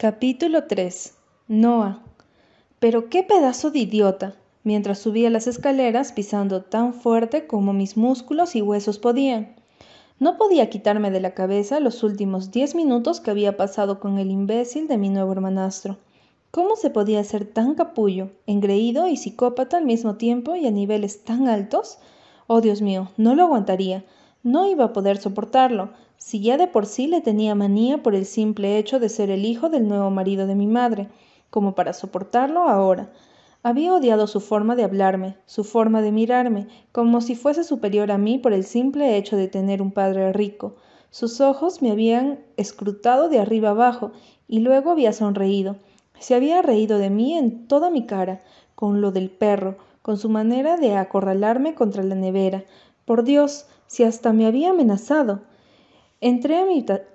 Capítulo 0.00 0.62
3. 0.68 1.14
Noah. 1.48 2.04
Pero 2.78 3.08
qué 3.08 3.24
pedazo 3.24 3.72
de 3.72 3.80
idiota. 3.80 4.36
Mientras 4.62 5.00
subía 5.00 5.28
las 5.28 5.48
escaleras 5.48 6.12
pisando 6.12 6.62
tan 6.62 6.94
fuerte 6.94 7.48
como 7.48 7.72
mis 7.72 7.96
músculos 7.96 8.54
y 8.54 8.62
huesos 8.62 9.00
podían. 9.00 9.56
No 10.20 10.36
podía 10.38 10.70
quitarme 10.70 11.10
de 11.10 11.18
la 11.18 11.34
cabeza 11.34 11.80
los 11.80 12.04
últimos 12.04 12.52
diez 12.52 12.76
minutos 12.76 13.20
que 13.20 13.32
había 13.32 13.56
pasado 13.56 13.98
con 13.98 14.20
el 14.20 14.30
imbécil 14.30 14.86
de 14.86 14.98
mi 14.98 15.08
nuevo 15.08 15.32
hermanastro. 15.32 15.98
¿Cómo 16.52 16.76
se 16.76 16.90
podía 16.90 17.24
ser 17.24 17.44
tan 17.44 17.74
capullo, 17.74 18.30
engreído 18.46 19.08
y 19.08 19.16
psicópata 19.16 19.78
al 19.78 19.84
mismo 19.84 20.14
tiempo 20.14 20.54
y 20.54 20.68
a 20.68 20.70
niveles 20.70 21.24
tan 21.24 21.48
altos? 21.48 21.98
Oh 22.46 22.60
Dios 22.60 22.82
mío, 22.82 23.10
no 23.16 23.34
lo 23.34 23.42
aguantaría. 23.42 24.04
No 24.42 24.68
iba 24.68 24.84
a 24.84 24.92
poder 24.92 25.18
soportarlo, 25.18 25.90
si 26.16 26.40
ya 26.40 26.56
de 26.56 26.66
por 26.68 26.86
sí 26.86 27.06
le 27.06 27.20
tenía 27.20 27.54
manía 27.54 28.02
por 28.02 28.14
el 28.14 28.24
simple 28.24 28.78
hecho 28.78 29.00
de 29.00 29.08
ser 29.08 29.30
el 29.30 29.44
hijo 29.44 29.68
del 29.68 29.88
nuevo 29.88 30.10
marido 30.10 30.46
de 30.46 30.54
mi 30.54 30.66
madre, 30.66 31.08
como 31.50 31.74
para 31.74 31.92
soportarlo 31.92 32.68
ahora. 32.68 33.10
Había 33.64 33.92
odiado 33.92 34.28
su 34.28 34.40
forma 34.40 34.76
de 34.76 34.84
hablarme, 34.84 35.36
su 35.46 35.64
forma 35.64 36.02
de 36.02 36.12
mirarme, 36.12 36.68
como 36.92 37.20
si 37.20 37.34
fuese 37.34 37.64
superior 37.64 38.12
a 38.12 38.18
mí 38.18 38.38
por 38.38 38.52
el 38.52 38.64
simple 38.64 39.16
hecho 39.16 39.36
de 39.36 39.48
tener 39.48 39.82
un 39.82 39.90
padre 39.90 40.32
rico. 40.32 40.76
Sus 41.10 41.40
ojos 41.40 41.82
me 41.82 41.90
habían 41.90 42.38
escrutado 42.56 43.28
de 43.28 43.40
arriba 43.40 43.70
abajo 43.70 44.12
y 44.46 44.60
luego 44.60 44.92
había 44.92 45.12
sonreído. 45.12 45.76
Se 46.20 46.34
había 46.34 46.62
reído 46.62 46.98
de 46.98 47.10
mí 47.10 47.36
en 47.36 47.66
toda 47.66 47.90
mi 47.90 48.06
cara, 48.06 48.42
con 48.76 49.00
lo 49.00 49.10
del 49.10 49.30
perro, 49.30 49.76
con 50.02 50.18
su 50.18 50.28
manera 50.28 50.76
de 50.76 50.96
acorralarme 50.96 51.74
contra 51.74 52.04
la 52.04 52.14
nevera. 52.14 52.64
Por 53.04 53.24
Dios, 53.24 53.66
si 53.88 54.04
hasta 54.04 54.32
me 54.32 54.46
había 54.46 54.70
amenazado. 54.70 55.40
Entré 56.20 56.58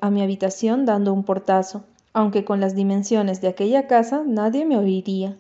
a 0.02 0.10
mi, 0.10 0.22
habitación 0.22 0.86
dando 0.86 1.14
un 1.14 1.24
portazo, 1.24 1.86
aunque 2.12 2.44
con 2.44 2.60
las 2.60 2.76
dimensiones 2.76 3.40
de 3.40 3.48
aquella 3.48 3.88
casa 3.88 4.24
nadie 4.26 4.66
me 4.66 4.78
oiría. 4.78 5.38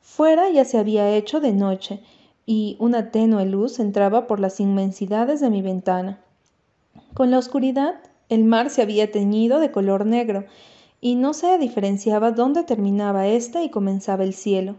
Fuera 0.00 0.48
ya 0.50 0.64
se 0.64 0.78
había 0.78 1.10
hecho 1.16 1.40
de 1.40 1.52
noche, 1.52 2.00
y 2.46 2.76
una 2.78 3.10
tenue 3.10 3.44
luz 3.44 3.80
entraba 3.80 4.26
por 4.26 4.40
las 4.40 4.60
inmensidades 4.60 5.40
de 5.40 5.50
mi 5.50 5.62
ventana. 5.62 6.20
Con 7.14 7.30
la 7.30 7.38
oscuridad, 7.38 7.96
el 8.28 8.44
mar 8.44 8.70
se 8.70 8.82
había 8.82 9.10
teñido 9.10 9.60
de 9.60 9.70
color 9.70 10.06
negro, 10.06 10.44
y 11.00 11.14
no 11.14 11.34
se 11.34 11.58
diferenciaba 11.58 12.32
dónde 12.32 12.64
terminaba 12.64 13.26
ésta 13.26 13.62
y 13.62 13.70
comenzaba 13.70 14.24
el 14.24 14.34
cielo. 14.34 14.76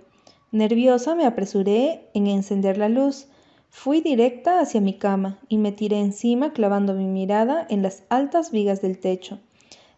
Nerviosa 0.52 1.16
me 1.16 1.26
apresuré 1.26 2.09
en 2.14 2.28
encender 2.28 2.78
la 2.78 2.90
luz, 2.90 3.28
Fui 3.72 4.02
directa 4.02 4.59
hacia 4.59 4.81
mi 4.81 4.98
cama 4.98 5.39
y 5.48 5.58
me 5.58 5.72
tiré 5.72 6.00
encima 6.00 6.53
clavando 6.53 6.95
mi 6.95 7.06
mirada 7.06 7.66
en 7.70 7.81
las 7.81 8.03
altas 8.09 8.52
vigas 8.52 8.81
del 8.81 9.00
techo. 9.00 9.39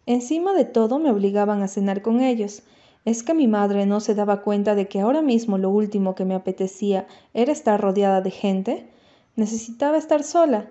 Encima 0.04 0.52
de 0.52 0.66
todo 0.66 0.98
me 0.98 1.10
obligaban 1.10 1.62
a 1.62 1.68
cenar 1.68 2.02
con 2.02 2.20
ellos. 2.20 2.62
¿Es 3.04 3.22
que 3.22 3.34
mi 3.34 3.48
madre 3.48 3.86
no 3.86 4.00
se 4.00 4.14
daba 4.14 4.42
cuenta 4.42 4.74
de 4.74 4.88
que 4.88 5.00
ahora 5.00 5.22
mismo 5.22 5.58
lo 5.58 5.70
último 5.70 6.14
que 6.14 6.24
me 6.24 6.34
apetecía 6.34 7.06
era 7.34 7.50
estar 7.50 7.80
rodeada 7.80 8.20
de 8.20 8.30
gente? 8.30 8.88
Necesitaba 9.36 9.96
estar 9.96 10.22
sola, 10.22 10.70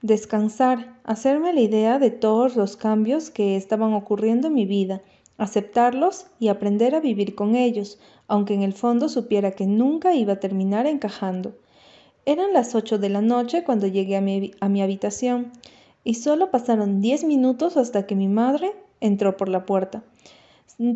descansar, 0.00 0.94
hacerme 1.04 1.52
la 1.52 1.60
idea 1.60 1.98
de 1.98 2.10
todos 2.10 2.56
los 2.56 2.76
cambios 2.76 3.28
que 3.28 3.56
estaban 3.56 3.92
ocurriendo 3.92 4.48
en 4.48 4.54
mi 4.54 4.66
vida, 4.66 5.02
aceptarlos 5.36 6.28
y 6.38 6.48
aprender 6.48 6.94
a 6.94 7.00
vivir 7.00 7.34
con 7.34 7.56
ellos, 7.56 7.98
aunque 8.28 8.54
en 8.54 8.62
el 8.62 8.72
fondo 8.72 9.08
supiera 9.08 9.50
que 9.50 9.66
nunca 9.66 10.14
iba 10.14 10.34
a 10.34 10.40
terminar 10.40 10.86
encajando. 10.86 11.56
Eran 12.26 12.52
las 12.52 12.74
ocho 12.74 12.98
de 12.98 13.08
la 13.08 13.22
noche 13.22 13.64
cuando 13.64 13.86
llegué 13.86 14.16
a 14.16 14.20
mi, 14.20 14.50
a 14.60 14.68
mi 14.68 14.82
habitación 14.82 15.52
y 16.04 16.14
solo 16.14 16.50
pasaron 16.50 17.00
diez 17.00 17.24
minutos 17.24 17.76
hasta 17.76 18.04
que 18.06 18.16
mi 18.16 18.28
madre 18.28 18.72
entró 19.00 19.36
por 19.36 19.48
la 19.48 19.64
puerta. 19.64 20.02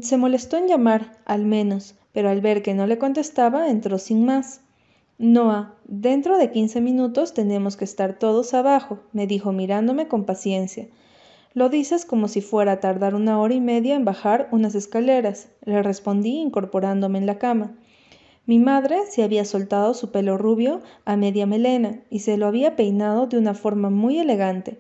Se 0.03 0.17
molestó 0.17 0.57
en 0.57 0.67
llamar, 0.67 1.13
al 1.25 1.47
menos, 1.47 1.95
pero 2.13 2.29
al 2.29 2.41
ver 2.41 2.63
que 2.63 2.75
no 2.75 2.87
le 2.87 2.99
contestaba, 2.99 3.71
entró 3.71 3.99
sin 3.99 4.25
más. 4.25 4.61
Noah, 5.19 5.75
dentro 5.85 6.37
de 6.37 6.51
quince 6.51 6.81
minutos 6.81 7.33
tenemos 7.33 7.77
que 7.77 7.85
estar 7.85 8.19
todos 8.19 8.53
abajo, 8.53 8.99
me 9.13 9.27
dijo 9.27 9.53
mirándome 9.53 10.09
con 10.09 10.25
paciencia. 10.25 10.89
Lo 11.53 11.69
dices 11.69 12.05
como 12.05 12.27
si 12.27 12.41
fuera 12.41 12.73
a 12.73 12.81
tardar 12.81 13.15
una 13.15 13.41
hora 13.41 13.55
y 13.55 13.61
media 13.61 13.97
en 13.97 14.05
bajar 14.05 14.49
unas 14.51 14.75
escaleras, 14.75 15.49
le 15.65 15.83
respondí 15.83 16.41
incorporándome 16.41 17.19
en 17.19 17.27
la 17.27 17.39
cama. 17.39 17.77
Mi 18.47 18.59
madre 18.59 18.99
se 19.09 19.23
había 19.23 19.45
soltado 19.45 19.95
su 19.95 20.11
pelo 20.11 20.37
rubio 20.37 20.81
a 21.05 21.17
media 21.17 21.47
melena 21.47 22.01
y 22.11 22.21
se 22.21 22.37
lo 22.37 22.47
había 22.47 22.77
peinado 22.77 23.27
de 23.27 23.39
una 23.39 23.55
forma 23.55 23.91
muy 23.91 24.19
elegante. 24.19 24.79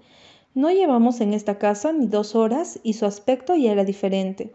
No 0.54 0.70
llevamos 0.70 1.20
en 1.20 1.32
esta 1.32 1.58
casa 1.58 1.92
ni 1.92 2.06
dos 2.06 2.34
horas 2.34 2.80
y 2.82 2.94
su 2.94 3.06
aspecto 3.06 3.54
ya 3.54 3.72
era 3.72 3.84
diferente. 3.84 4.50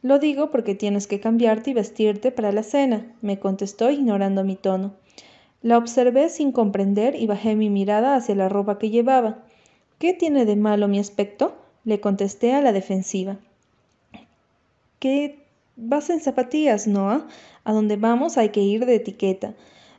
Lo 0.00 0.18
digo 0.18 0.50
porque 0.50 0.74
tienes 0.74 1.06
que 1.06 1.20
cambiarte 1.20 1.70
y 1.70 1.74
vestirte 1.74 2.30
para 2.30 2.52
la 2.52 2.62
cena, 2.62 3.14
me 3.22 3.38
contestó 3.38 3.90
ignorando 3.90 4.44
mi 4.44 4.56
tono. 4.56 4.94
La 5.62 5.78
observé 5.78 6.28
sin 6.28 6.52
comprender 6.52 7.14
y 7.14 7.26
bajé 7.26 7.56
mi 7.56 7.70
mirada 7.70 8.14
hacia 8.16 8.34
la 8.34 8.48
ropa 8.48 8.78
que 8.78 8.90
llevaba. 8.90 9.44
¿Qué 9.98 10.12
tiene 10.12 10.44
de 10.44 10.56
malo 10.56 10.88
mi 10.88 10.98
aspecto? 10.98 11.56
le 11.84 12.00
contesté 12.00 12.54
a 12.54 12.62
la 12.62 12.72
defensiva. 12.72 13.38
¿Qué 14.98 15.43
Vas 15.76 16.08
en 16.08 16.20
zapatillas, 16.20 16.86
Noah. 16.86 17.26
A 17.64 17.72
donde 17.72 17.96
vamos 17.96 18.38
hay 18.38 18.50
que 18.50 18.60
ir 18.60 18.86
de 18.86 18.94
etiqueta. 18.94 19.54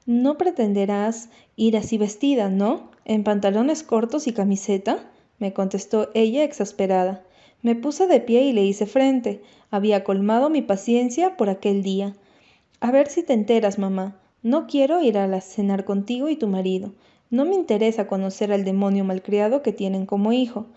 No 0.06 0.38
pretenderás 0.38 1.30
ir 1.58 1.76
así 1.76 1.98
vestida, 1.98 2.50
¿no? 2.50 2.92
¿En 3.04 3.24
pantalones 3.24 3.84
cortos 3.84 4.28
y 4.28 4.34
camiseta? 4.34 5.12
me 5.38 5.52
contestó 5.52 6.12
ella 6.14 6.46
exasperada. 6.46 7.26
Me 7.62 7.76
puse 7.76 8.08
de 8.08 8.22
pie 8.22 8.44
y 8.44 8.54
le 8.54 8.64
hice 8.64 8.86
frente. 8.86 9.42
Había 9.70 10.06
colmado 10.06 10.50
mi 10.50 10.62
paciencia 10.62 11.36
por 11.36 11.50
aquel 11.50 11.84
día. 11.84 12.16
A 12.80 12.92
ver 12.92 13.08
si 13.08 13.24
te 13.24 13.34
enteras, 13.34 13.78
mamá. 13.78 14.18
No 14.44 14.68
quiero 14.68 15.02
ir 15.02 15.18
a 15.18 15.28
la 15.28 15.42
cenar 15.42 15.84
contigo 15.84 16.30
y 16.30 16.38
tu 16.38 16.48
marido. 16.48 16.94
No 17.30 17.44
me 17.44 17.56
interesa 17.56 18.08
conocer 18.08 18.54
al 18.54 18.64
demonio 18.64 19.04
malcriado 19.04 19.62
que 19.62 19.74
tienen 19.74 20.06
como 20.06 20.32
hijo. 20.32 20.68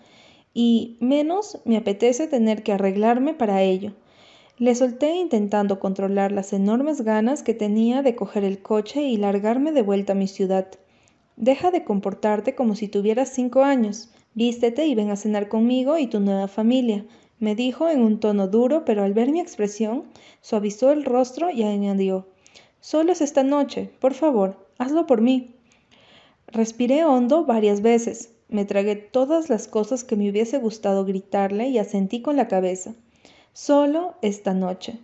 Y 0.53 0.97
menos 0.99 1.59
me 1.63 1.77
apetece 1.77 2.27
tener 2.27 2.63
que 2.63 2.73
arreglarme 2.73 3.33
para 3.33 3.61
ello. 3.61 3.93
Le 4.59 4.75
solté 4.75 5.15
intentando 5.15 5.79
controlar 5.79 6.33
las 6.33 6.51
enormes 6.51 6.99
ganas 6.99 7.43
que 7.43 7.53
tenía 7.53 8.01
de 8.01 8.17
coger 8.17 8.43
el 8.43 8.61
coche 8.61 9.03
y 9.03 9.15
largarme 9.15 9.71
de 9.71 9.83
vuelta 9.83 10.11
a 10.11 10.17
mi 10.17 10.27
ciudad. 10.27 10.67
Deja 11.37 11.71
de 11.71 11.85
comportarte 11.85 12.55
como 12.55 12.75
si 12.75 12.89
tuvieras 12.89 13.29
cinco 13.29 13.63
años. 13.63 14.09
Vístete 14.33 14.85
y 14.85 14.95
ven 14.95 15.11
a 15.11 15.15
cenar 15.15 15.47
conmigo 15.47 15.97
y 15.97 16.07
tu 16.07 16.19
nueva 16.19 16.49
familia, 16.49 17.05
me 17.39 17.55
dijo 17.55 17.87
en 17.87 18.01
un 18.01 18.19
tono 18.19 18.49
duro, 18.49 18.83
pero 18.83 19.05
al 19.05 19.13
ver 19.13 19.31
mi 19.31 19.39
expresión, 19.39 20.03
suavizó 20.41 20.91
el 20.91 21.05
rostro 21.05 21.49
y 21.49 21.63
añadió 21.63 22.27
Solo 22.81 23.13
es 23.13 23.21
esta 23.21 23.43
noche, 23.43 23.89
por 24.01 24.13
favor, 24.13 24.67
hazlo 24.77 25.07
por 25.07 25.21
mí. 25.21 25.55
Respiré 26.47 27.05
hondo 27.05 27.45
varias 27.45 27.81
veces, 27.81 28.33
me 28.49 28.65
tragué 28.65 28.97
todas 28.97 29.49
las 29.49 29.69
cosas 29.69 30.03
que 30.03 30.17
me 30.17 30.29
hubiese 30.29 30.57
gustado 30.57 31.05
gritarle 31.05 31.69
y 31.69 31.77
asentí 31.77 32.21
con 32.21 32.35
la 32.35 32.49
cabeza 32.49 32.93
solo 33.59 34.13
esta 34.21 34.53
noche. 34.53 34.99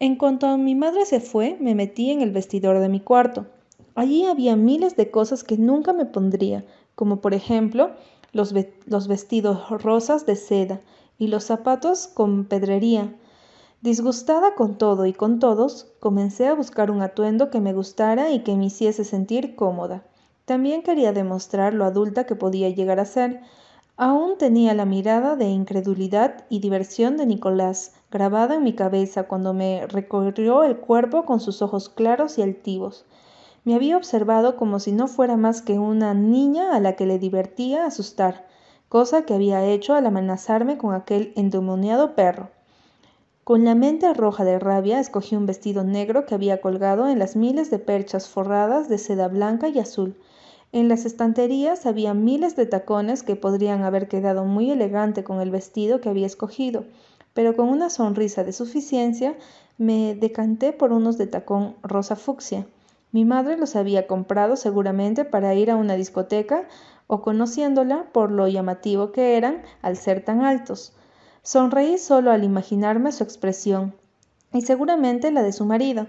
En 0.00 0.16
cuanto 0.16 0.58
mi 0.58 0.74
madre 0.74 1.06
se 1.06 1.20
fue, 1.20 1.56
me 1.60 1.76
metí 1.76 2.10
en 2.10 2.22
el 2.22 2.32
vestidor 2.32 2.80
de 2.80 2.88
mi 2.88 2.98
cuarto. 2.98 3.46
Allí 3.94 4.24
había 4.24 4.56
miles 4.56 4.96
de 4.96 5.12
cosas 5.12 5.44
que 5.44 5.56
nunca 5.56 5.92
me 5.92 6.06
pondría, 6.06 6.64
como 6.96 7.20
por 7.20 7.32
ejemplo 7.32 7.92
los, 8.32 8.52
los 8.86 9.06
vestidos 9.06 9.70
rosas 9.70 10.26
de 10.26 10.34
seda 10.34 10.80
y 11.18 11.28
los 11.28 11.44
zapatos 11.44 12.08
con 12.08 12.46
pedrería. 12.46 13.14
Disgustada 13.80 14.56
con 14.56 14.76
todo 14.76 15.06
y 15.06 15.12
con 15.12 15.38
todos, 15.38 15.86
comencé 16.00 16.48
a 16.48 16.54
buscar 16.54 16.90
un 16.90 17.00
atuendo 17.00 17.48
que 17.48 17.60
me 17.60 17.72
gustara 17.72 18.32
y 18.32 18.40
que 18.40 18.56
me 18.56 18.66
hiciese 18.66 19.04
sentir 19.04 19.54
cómoda. 19.54 20.02
También 20.46 20.82
quería 20.82 21.12
demostrar 21.12 21.74
lo 21.74 21.84
adulta 21.84 22.26
que 22.26 22.34
podía 22.34 22.70
llegar 22.70 22.98
a 22.98 23.04
ser, 23.04 23.40
Aún 24.02 24.38
tenía 24.38 24.72
la 24.72 24.86
mirada 24.86 25.36
de 25.36 25.50
incredulidad 25.50 26.46
y 26.48 26.60
diversión 26.60 27.18
de 27.18 27.26
Nicolás 27.26 27.92
grabada 28.10 28.54
en 28.54 28.62
mi 28.62 28.72
cabeza 28.72 29.24
cuando 29.24 29.52
me 29.52 29.86
recorrió 29.88 30.64
el 30.64 30.78
cuerpo 30.78 31.26
con 31.26 31.38
sus 31.38 31.60
ojos 31.60 31.90
claros 31.90 32.38
y 32.38 32.42
altivos. 32.42 33.04
Me 33.62 33.74
había 33.74 33.98
observado 33.98 34.56
como 34.56 34.80
si 34.80 34.92
no 34.92 35.06
fuera 35.06 35.36
más 35.36 35.60
que 35.60 35.78
una 35.78 36.14
niña 36.14 36.74
a 36.74 36.80
la 36.80 36.96
que 36.96 37.04
le 37.04 37.18
divertía 37.18 37.84
asustar, 37.84 38.46
cosa 38.88 39.26
que 39.26 39.34
había 39.34 39.66
hecho 39.66 39.92
al 39.92 40.06
amenazarme 40.06 40.78
con 40.78 40.94
aquel 40.94 41.34
endemoniado 41.36 42.14
perro. 42.14 42.48
Con 43.44 43.66
la 43.66 43.74
mente 43.74 44.14
roja 44.14 44.44
de 44.44 44.58
rabia 44.58 44.98
escogí 44.98 45.36
un 45.36 45.44
vestido 45.44 45.84
negro 45.84 46.24
que 46.24 46.34
había 46.34 46.62
colgado 46.62 47.06
en 47.06 47.18
las 47.18 47.36
miles 47.36 47.70
de 47.70 47.78
perchas 47.78 48.30
forradas 48.30 48.88
de 48.88 48.96
seda 48.96 49.28
blanca 49.28 49.68
y 49.68 49.78
azul, 49.78 50.16
en 50.72 50.88
las 50.88 51.04
estanterías 51.04 51.86
había 51.86 52.14
miles 52.14 52.54
de 52.54 52.66
tacones 52.66 53.22
que 53.22 53.36
podrían 53.36 53.82
haber 53.82 54.08
quedado 54.08 54.44
muy 54.44 54.70
elegante 54.70 55.24
con 55.24 55.40
el 55.40 55.50
vestido 55.50 56.00
que 56.00 56.08
había 56.08 56.26
escogido, 56.26 56.84
pero 57.34 57.56
con 57.56 57.68
una 57.68 57.90
sonrisa 57.90 58.44
de 58.44 58.52
suficiencia 58.52 59.36
me 59.78 60.14
decanté 60.14 60.72
por 60.72 60.92
unos 60.92 61.18
de 61.18 61.26
tacón 61.26 61.74
rosa 61.82 62.14
fucsia. 62.14 62.66
Mi 63.12 63.24
madre 63.24 63.56
los 63.56 63.74
había 63.74 64.06
comprado 64.06 64.56
seguramente 64.56 65.24
para 65.24 65.54
ir 65.54 65.70
a 65.70 65.76
una 65.76 65.94
discoteca 65.94 66.68
o 67.08 67.22
conociéndola 67.22 68.06
por 68.12 68.30
lo 68.30 68.46
llamativo 68.46 69.10
que 69.10 69.36
eran 69.36 69.62
al 69.82 69.96
ser 69.96 70.24
tan 70.24 70.42
altos. 70.42 70.92
Sonreí 71.42 71.98
solo 71.98 72.30
al 72.30 72.44
imaginarme 72.44 73.10
su 73.10 73.24
expresión, 73.24 73.94
y 74.52 74.62
seguramente 74.62 75.30
la 75.32 75.42
de 75.42 75.52
su 75.52 75.64
marido. 75.64 76.06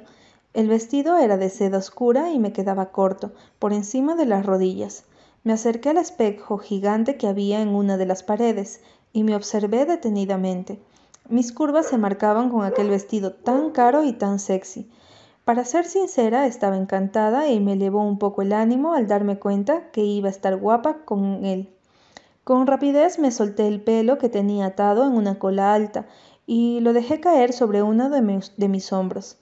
El 0.53 0.67
vestido 0.67 1.17
era 1.17 1.37
de 1.37 1.49
seda 1.49 1.77
oscura 1.77 2.31
y 2.31 2.39
me 2.39 2.51
quedaba 2.51 2.91
corto, 2.91 3.31
por 3.57 3.71
encima 3.71 4.15
de 4.15 4.25
las 4.25 4.45
rodillas. 4.45 5.05
Me 5.43 5.53
acerqué 5.53 5.89
al 5.89 5.97
espejo 5.97 6.57
gigante 6.57 7.15
que 7.15 7.27
había 7.27 7.61
en 7.61 7.69
una 7.69 7.95
de 7.95 8.05
las 8.05 8.21
paredes 8.21 8.81
y 9.13 9.23
me 9.23 9.35
observé 9.35 9.85
detenidamente. 9.85 10.79
Mis 11.29 11.53
curvas 11.53 11.85
se 11.85 11.97
marcaban 11.97 12.49
con 12.49 12.65
aquel 12.65 12.89
vestido 12.89 13.31
tan 13.31 13.71
caro 13.71 14.03
y 14.03 14.11
tan 14.11 14.39
sexy. 14.39 14.89
Para 15.45 15.63
ser 15.63 15.85
sincera, 15.85 16.45
estaba 16.45 16.77
encantada 16.77 17.49
y 17.49 17.59
me 17.59 17.73
elevó 17.73 18.03
un 18.03 18.19
poco 18.19 18.41
el 18.41 18.51
ánimo 18.51 18.93
al 18.93 19.07
darme 19.07 19.39
cuenta 19.39 19.89
que 19.91 20.01
iba 20.01 20.27
a 20.27 20.31
estar 20.31 20.57
guapa 20.57 21.05
con 21.05 21.45
él. 21.45 21.69
Con 22.43 22.67
rapidez 22.67 23.19
me 23.19 23.31
solté 23.31 23.67
el 23.67 23.81
pelo 23.81 24.17
que 24.17 24.27
tenía 24.27 24.65
atado 24.65 25.07
en 25.07 25.13
una 25.13 25.39
cola 25.39 25.73
alta 25.73 26.07
y 26.45 26.81
lo 26.81 26.91
dejé 26.91 27.21
caer 27.21 27.53
sobre 27.53 27.81
uno 27.81 28.09
de 28.09 28.21
mis, 28.21 28.53
de 28.57 28.67
mis 28.67 28.91
hombros. 28.91 29.37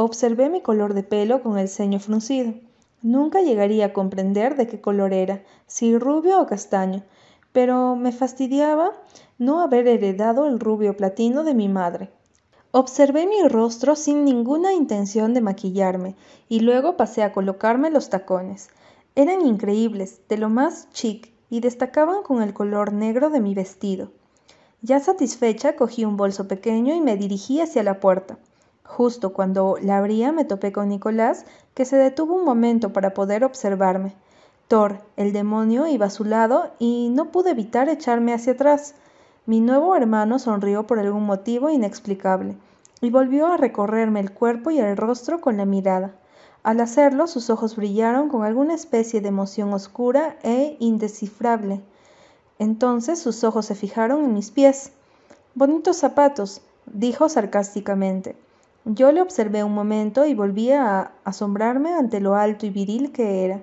Observé 0.00 0.48
mi 0.48 0.60
color 0.60 0.94
de 0.94 1.02
pelo 1.02 1.42
con 1.42 1.58
el 1.58 1.68
ceño 1.68 1.98
fruncido. 1.98 2.54
Nunca 3.02 3.40
llegaría 3.42 3.86
a 3.86 3.92
comprender 3.92 4.54
de 4.54 4.68
qué 4.68 4.80
color 4.80 5.12
era, 5.12 5.42
si 5.66 5.98
rubio 5.98 6.40
o 6.40 6.46
castaño, 6.46 7.02
pero 7.50 7.96
me 7.96 8.12
fastidiaba 8.12 8.92
no 9.38 9.60
haber 9.60 9.88
heredado 9.88 10.46
el 10.46 10.60
rubio 10.60 10.96
platino 10.96 11.42
de 11.42 11.54
mi 11.54 11.68
madre. 11.68 12.12
Observé 12.70 13.26
mi 13.26 13.48
rostro 13.48 13.96
sin 13.96 14.24
ninguna 14.24 14.72
intención 14.72 15.34
de 15.34 15.40
maquillarme 15.40 16.14
y 16.48 16.60
luego 16.60 16.96
pasé 16.96 17.24
a 17.24 17.32
colocarme 17.32 17.90
los 17.90 18.08
tacones. 18.08 18.70
Eran 19.16 19.44
increíbles, 19.44 20.20
de 20.28 20.38
lo 20.38 20.48
más 20.48 20.88
chic, 20.92 21.32
y 21.50 21.58
destacaban 21.58 22.22
con 22.22 22.40
el 22.40 22.54
color 22.54 22.92
negro 22.92 23.30
de 23.30 23.40
mi 23.40 23.52
vestido. 23.52 24.12
Ya 24.80 25.00
satisfecha, 25.00 25.74
cogí 25.74 26.04
un 26.04 26.16
bolso 26.16 26.46
pequeño 26.46 26.94
y 26.94 27.00
me 27.00 27.16
dirigí 27.16 27.60
hacia 27.60 27.82
la 27.82 27.98
puerta. 27.98 28.38
Justo 28.88 29.34
cuando 29.34 29.76
la 29.80 29.98
abría 29.98 30.32
me 30.32 30.46
topé 30.46 30.72
con 30.72 30.88
Nicolás, 30.88 31.44
que 31.74 31.84
se 31.84 31.96
detuvo 31.96 32.34
un 32.34 32.44
momento 32.44 32.92
para 32.92 33.12
poder 33.14 33.44
observarme. 33.44 34.14
Thor, 34.66 35.02
el 35.16 35.32
demonio, 35.32 35.86
iba 35.86 36.06
a 36.06 36.10
su 36.10 36.24
lado 36.24 36.72
y 36.78 37.10
no 37.10 37.26
pude 37.26 37.50
evitar 37.50 37.88
echarme 37.88 38.32
hacia 38.32 38.54
atrás. 38.54 38.94
Mi 39.46 39.60
nuevo 39.60 39.94
hermano 39.94 40.38
sonrió 40.38 40.86
por 40.86 40.98
algún 40.98 41.26
motivo 41.26 41.70
inexplicable 41.70 42.56
y 43.00 43.10
volvió 43.10 43.46
a 43.46 43.58
recorrerme 43.58 44.20
el 44.20 44.32
cuerpo 44.32 44.70
y 44.70 44.78
el 44.78 44.96
rostro 44.96 45.40
con 45.40 45.58
la 45.58 45.66
mirada. 45.66 46.12
Al 46.62 46.80
hacerlo, 46.80 47.26
sus 47.26 47.50
ojos 47.50 47.76
brillaron 47.76 48.28
con 48.28 48.42
alguna 48.42 48.74
especie 48.74 49.20
de 49.20 49.28
emoción 49.28 49.72
oscura 49.74 50.36
e 50.42 50.76
indescifrable. 50.80 51.82
Entonces 52.58 53.20
sus 53.20 53.44
ojos 53.44 53.66
se 53.66 53.74
fijaron 53.74 54.24
en 54.24 54.34
mis 54.34 54.50
pies. 54.50 54.92
Bonitos 55.54 55.98
zapatos, 55.98 56.62
dijo 56.86 57.28
sarcásticamente. 57.28 58.34
Yo 58.84 59.12
le 59.12 59.20
observé 59.20 59.64
un 59.64 59.74
momento 59.74 60.24
y 60.24 60.34
volví 60.34 60.72
a 60.72 61.12
asombrarme 61.24 61.92
ante 61.94 62.20
lo 62.20 62.36
alto 62.36 62.64
y 62.64 62.70
viril 62.70 63.12
que 63.12 63.44
era. 63.44 63.62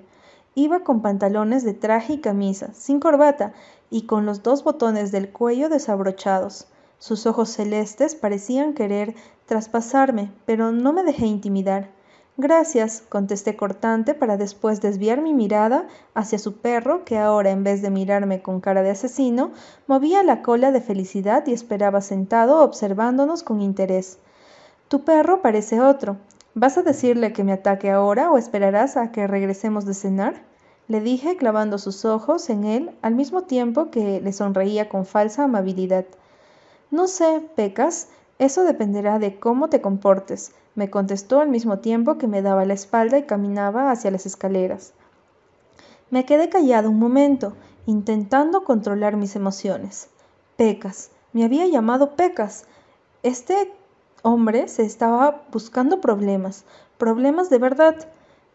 Iba 0.54 0.84
con 0.84 1.02
pantalones 1.02 1.64
de 1.64 1.74
traje 1.74 2.14
y 2.14 2.20
camisa, 2.20 2.72
sin 2.74 3.00
corbata, 3.00 3.52
y 3.90 4.02
con 4.02 4.26
los 4.26 4.42
dos 4.42 4.64
botones 4.64 5.12
del 5.12 5.30
cuello 5.30 5.68
desabrochados. 5.68 6.68
Sus 6.98 7.26
ojos 7.26 7.50
celestes 7.50 8.14
parecían 8.14 8.72
querer 8.74 9.14
traspasarme, 9.46 10.32
pero 10.44 10.72
no 10.72 10.92
me 10.92 11.02
dejé 11.02 11.26
intimidar. 11.26 11.90
Gracias, 12.38 13.02
contesté 13.08 13.56
cortante 13.56 14.14
para 14.14 14.36
después 14.36 14.80
desviar 14.80 15.22
mi 15.22 15.32
mirada 15.32 15.86
hacia 16.14 16.38
su 16.38 16.58
perro, 16.58 17.04
que 17.04 17.18
ahora 17.18 17.50
en 17.50 17.64
vez 17.64 17.82
de 17.82 17.90
mirarme 17.90 18.42
con 18.42 18.60
cara 18.60 18.82
de 18.82 18.90
asesino, 18.90 19.52
movía 19.86 20.22
la 20.22 20.42
cola 20.42 20.70
de 20.70 20.80
felicidad 20.80 21.46
y 21.46 21.52
esperaba 21.52 22.00
sentado 22.00 22.62
observándonos 22.62 23.42
con 23.42 23.62
interés. 23.62 24.18
Tu 24.88 25.04
perro 25.04 25.42
parece 25.42 25.80
otro. 25.80 26.16
¿Vas 26.54 26.78
a 26.78 26.82
decirle 26.82 27.32
que 27.32 27.44
me 27.44 27.52
ataque 27.52 27.90
ahora 27.90 28.30
o 28.30 28.38
esperarás 28.38 28.96
a 28.96 29.12
que 29.12 29.26
regresemos 29.26 29.84
de 29.84 29.94
cenar? 29.94 30.42
Le 30.88 31.00
dije 31.00 31.36
clavando 31.36 31.78
sus 31.78 32.04
ojos 32.04 32.48
en 32.48 32.64
él 32.64 32.96
al 33.02 33.14
mismo 33.14 33.42
tiempo 33.42 33.90
que 33.90 34.20
le 34.20 34.32
sonreía 34.32 34.88
con 34.88 35.04
falsa 35.04 35.44
amabilidad. 35.44 36.06
No 36.90 37.08
sé, 37.08 37.42
Pecas, 37.56 38.08
eso 38.38 38.64
dependerá 38.64 39.18
de 39.18 39.38
cómo 39.38 39.68
te 39.68 39.80
comportes 39.80 40.52
me 40.76 40.90
contestó 40.90 41.40
al 41.40 41.48
mismo 41.48 41.78
tiempo 41.78 42.18
que 42.18 42.28
me 42.28 42.42
daba 42.42 42.66
la 42.66 42.74
espalda 42.74 43.18
y 43.18 43.24
caminaba 43.24 43.90
hacia 43.90 44.10
las 44.10 44.26
escaleras. 44.26 44.92
Me 46.10 46.26
quedé 46.26 46.48
callado 46.50 46.90
un 46.90 46.98
momento, 46.98 47.54
intentando 47.86 48.62
controlar 48.62 49.16
mis 49.16 49.34
emociones. 49.34 50.10
Pecas. 50.56 51.10
Me 51.32 51.44
había 51.44 51.66
llamado 51.66 52.14
Pecas. 52.14 52.66
Este 53.22 53.72
hombre 54.26 54.66
se 54.66 54.82
estaba 54.82 55.44
buscando 55.52 56.00
problemas, 56.00 56.64
problemas 56.98 57.48
de 57.48 57.58
verdad. 57.58 57.94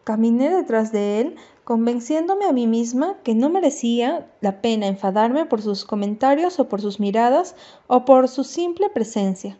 Caminé 0.04 0.50
detrás 0.50 0.92
de 0.92 1.20
él, 1.20 1.36
convenciéndome 1.64 2.44
a 2.44 2.52
mí 2.52 2.66
misma 2.66 3.16
que 3.22 3.34
no 3.34 3.48
merecía 3.48 4.30
la 4.42 4.60
pena 4.60 4.86
enfadarme 4.86 5.46
por 5.46 5.62
sus 5.62 5.86
comentarios 5.86 6.60
o 6.60 6.68
por 6.68 6.82
sus 6.82 7.00
miradas 7.00 7.56
o 7.86 8.04
por 8.04 8.28
su 8.28 8.44
simple 8.44 8.90
presencia. 8.90 9.58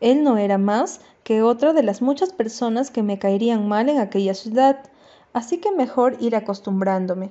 Él 0.00 0.22
no 0.22 0.36
era 0.36 0.58
más 0.58 1.00
que 1.22 1.40
otra 1.40 1.72
de 1.72 1.82
las 1.82 2.02
muchas 2.02 2.34
personas 2.34 2.90
que 2.90 3.02
me 3.02 3.18
caerían 3.18 3.66
mal 3.66 3.88
en 3.88 4.00
aquella 4.00 4.34
ciudad, 4.34 4.80
así 5.32 5.58
que 5.58 5.72
mejor 5.72 6.18
ir 6.20 6.36
acostumbrándome. 6.36 7.30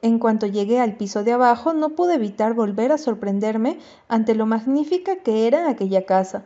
En 0.00 0.20
cuanto 0.20 0.46
llegué 0.46 0.78
al 0.78 0.96
piso 0.96 1.24
de 1.24 1.32
abajo, 1.32 1.72
no 1.72 1.96
pude 1.96 2.14
evitar 2.14 2.54
volver 2.54 2.92
a 2.92 2.98
sorprenderme 2.98 3.78
ante 4.06 4.36
lo 4.36 4.46
magnífica 4.46 5.16
que 5.16 5.48
era 5.48 5.68
aquella 5.68 6.06
casa. 6.06 6.44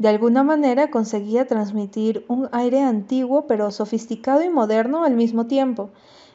De 0.00 0.08
alguna 0.08 0.42
manera 0.42 0.90
conseguía 0.90 1.46
transmitir 1.46 2.24
un 2.26 2.48
aire 2.52 2.80
antiguo 2.80 3.46
pero 3.46 3.70
sofisticado 3.70 4.42
y 4.42 4.48
moderno 4.48 5.04
al 5.04 5.14
mismo 5.14 5.46
tiempo. 5.46 5.90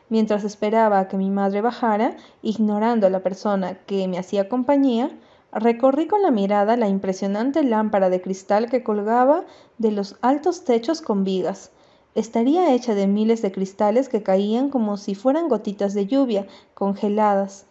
Mientras 0.07 0.43
esperaba 0.43 0.99
a 0.99 1.07
que 1.07 1.17
mi 1.17 1.31
madre 1.31 1.61
bajara, 1.61 2.15
ignorando 2.43 3.07
a 3.07 3.09
la 3.09 3.23
persona 3.23 3.79
que 3.87 4.07
me 4.07 4.19
hacía 4.19 4.49
compañía, 4.49 5.09
Recorrí 5.51 6.05
con 6.05 6.21
la 6.21 6.31
mirada 6.31 6.75
la 6.75 6.89
impresionante 6.89 7.63
lámpara 7.63 8.09
de 8.09 8.21
cristal 8.21 8.69
que 8.69 8.83
colgaba 8.83 9.45
de 9.77 9.89
los 9.89 10.17
altos 10.21 10.65
techos 10.65 11.01
con 11.01 11.23
vigas. 11.23 11.71
Estaría 12.13 12.73
hecha 12.73 12.93
de 12.93 13.07
miles 13.07 13.41
de 13.41 13.53
cristales 13.53 14.09
que 14.09 14.21
caían 14.21 14.69
como 14.69 14.97
si 14.97 15.15
fueran 15.15 15.47
gotitas 15.47 15.93
de 15.93 16.07
lluvia, 16.07 16.45
congeladas, 16.75 17.65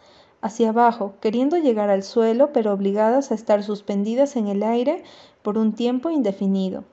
hacia 0.44 0.69
abajo, 0.69 1.14
queriendo 1.23 1.56
llegar 1.56 1.88
al 1.88 2.02
suelo, 2.02 2.52
pero 2.52 2.75
obligadas 2.75 3.31
a 3.31 3.35
estar 3.35 3.62
suspendidas 3.62 4.37
en 4.37 4.46
el 4.46 4.62
aire 4.62 5.02
por 5.41 5.56
un 5.56 5.73
tiempo 5.73 6.11
indefinido. 6.11 6.84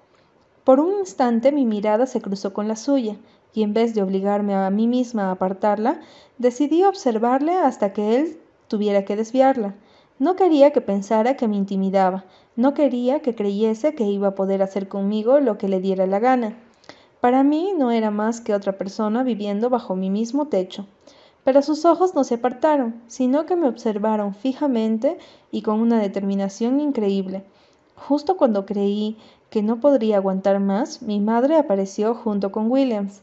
Por 0.64 0.80
un 0.80 1.00
instante 1.00 1.52
mi 1.52 1.66
mirada 1.66 2.06
se 2.06 2.22
cruzó 2.22 2.54
con 2.54 2.70
la 2.70 2.78
suya, 2.78 3.18
y 3.54 3.64
en 3.64 3.74
vez 3.74 3.94
de 3.94 4.04
obligarme 4.04 4.56
a 4.56 4.70
mí 4.70 4.88
misma 4.88 5.24
a 5.28 5.32
apartarla, 5.32 6.00
decidí 6.38 6.86
observarle 6.86 7.58
hasta 7.58 7.92
que 7.92 8.16
él 8.16 8.40
tuviera 8.70 9.04
que 9.04 9.18
desviarla. 9.18 9.76
No 10.18 10.38
quería 10.38 10.72
que 10.72 10.80
pensara 10.80 11.36
que 11.36 11.50
me 11.50 11.58
intimidaba, 11.58 12.24
no 12.56 12.74
quería 12.74 13.20
que 13.20 13.36
creyese 13.36 13.96
que 13.96 14.06
iba 14.06 14.30
a 14.30 14.36
poder 14.36 14.64
hacer 14.64 14.88
conmigo 14.88 15.42
lo 15.42 15.58
que 15.58 15.68
le 15.68 15.82
diera 15.82 16.08
la 16.08 16.20
gana. 16.20 16.58
Para 17.20 17.44
mí 17.44 17.74
no 17.78 17.92
era 17.92 18.12
más 18.12 18.40
que 18.40 18.54
otra 18.54 18.78
persona 18.78 19.24
viviendo 19.24 19.70
bajo 19.70 19.98
mi 19.98 20.10
mismo 20.10 20.48
techo. 20.48 20.88
Pero 21.44 21.62
sus 21.62 21.86
ojos 21.86 22.14
no 22.14 22.24
se 22.24 22.36
apartaron, 22.36 23.02
sino 23.08 23.46
que 23.46 23.56
me 23.56 23.68
observaron 23.68 24.36
fijamente 24.36 25.18
y 25.52 25.64
con 25.64 25.80
una 25.80 26.00
determinación 26.00 26.80
increíble. 26.80 27.44
Justo 27.96 28.38
cuando 28.38 28.66
creí 28.66 29.18
que 29.50 29.62
no 29.62 29.80
podría 29.80 30.18
aguantar 30.18 30.60
más, 30.60 31.02
mi 31.02 31.20
madre 31.20 31.58
apareció 31.58 32.16
junto 32.16 32.52
con 32.52 32.72
Williams. 32.72 33.22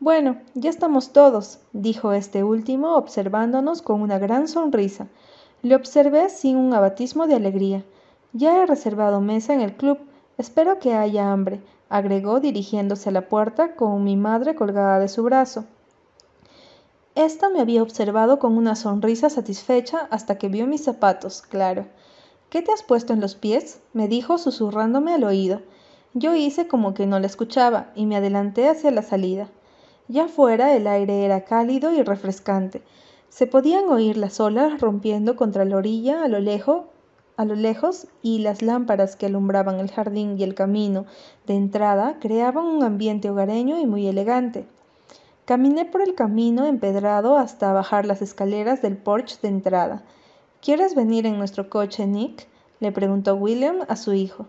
Bueno, 0.00 0.38
ya 0.54 0.70
estamos 0.70 1.12
todos, 1.12 1.58
dijo 1.72 2.12
este 2.12 2.44
último, 2.44 2.94
observándonos 2.94 3.82
con 3.82 4.00
una 4.00 4.18
gran 4.18 4.46
sonrisa. 4.46 5.08
Le 5.62 5.74
observé 5.74 6.30
sin 6.30 6.56
un 6.56 6.72
abatismo 6.72 7.26
de 7.26 7.34
alegría. 7.34 7.84
Ya 8.32 8.62
he 8.62 8.66
reservado 8.66 9.20
mesa 9.20 9.54
en 9.54 9.60
el 9.60 9.74
club. 9.74 9.98
Espero 10.36 10.78
que 10.78 10.94
haya 10.94 11.32
hambre, 11.32 11.60
agregó 11.88 12.38
dirigiéndose 12.38 13.08
a 13.08 13.12
la 13.12 13.28
puerta 13.28 13.74
con 13.74 14.04
mi 14.04 14.16
madre 14.16 14.54
colgada 14.54 15.00
de 15.00 15.08
su 15.08 15.24
brazo. 15.24 15.64
Esta 17.18 17.48
me 17.48 17.60
había 17.60 17.82
observado 17.82 18.38
con 18.38 18.56
una 18.56 18.76
sonrisa 18.76 19.28
satisfecha 19.28 20.06
hasta 20.12 20.38
que 20.38 20.48
vio 20.48 20.68
mis 20.68 20.84
zapatos, 20.84 21.42
claro. 21.42 21.88
¿Qué 22.48 22.62
te 22.62 22.70
has 22.70 22.84
puesto 22.84 23.12
en 23.12 23.20
los 23.20 23.34
pies? 23.34 23.80
me 23.92 24.06
dijo 24.06 24.38
susurrándome 24.38 25.12
al 25.12 25.24
oído. 25.24 25.60
Yo 26.14 26.36
hice 26.36 26.68
como 26.68 26.94
que 26.94 27.06
no 27.06 27.18
la 27.18 27.26
escuchaba 27.26 27.90
y 27.96 28.06
me 28.06 28.14
adelanté 28.14 28.68
hacia 28.68 28.92
la 28.92 29.02
salida. 29.02 29.48
Ya 30.06 30.28
fuera 30.28 30.76
el 30.76 30.86
aire 30.86 31.24
era 31.24 31.40
cálido 31.40 31.90
y 31.90 32.04
refrescante. 32.04 32.82
Se 33.30 33.48
podían 33.48 33.88
oír 33.88 34.16
las 34.16 34.38
olas 34.38 34.80
rompiendo 34.80 35.34
contra 35.34 35.64
la 35.64 35.78
orilla 35.78 36.22
a 36.22 36.28
lo, 36.28 36.38
lejos, 36.38 36.82
a 37.36 37.44
lo 37.44 37.56
lejos 37.56 38.06
y 38.22 38.38
las 38.38 38.62
lámparas 38.62 39.16
que 39.16 39.26
alumbraban 39.26 39.80
el 39.80 39.90
jardín 39.90 40.38
y 40.38 40.44
el 40.44 40.54
camino 40.54 41.04
de 41.48 41.56
entrada 41.56 42.18
creaban 42.20 42.64
un 42.64 42.84
ambiente 42.84 43.28
hogareño 43.28 43.76
y 43.80 43.86
muy 43.86 44.06
elegante. 44.06 44.68
Caminé 45.48 45.86
por 45.86 46.02
el 46.02 46.14
camino 46.14 46.66
empedrado 46.66 47.38
hasta 47.38 47.72
bajar 47.72 48.04
las 48.04 48.20
escaleras 48.20 48.82
del 48.82 48.98
porche 48.98 49.38
de 49.40 49.48
entrada. 49.48 50.02
¿Quieres 50.60 50.94
venir 50.94 51.24
en 51.24 51.38
nuestro 51.38 51.70
coche, 51.70 52.06
Nick? 52.06 52.46
le 52.80 52.92
preguntó 52.92 53.34
William 53.34 53.78
a 53.88 53.96
su 53.96 54.12
hijo. 54.12 54.44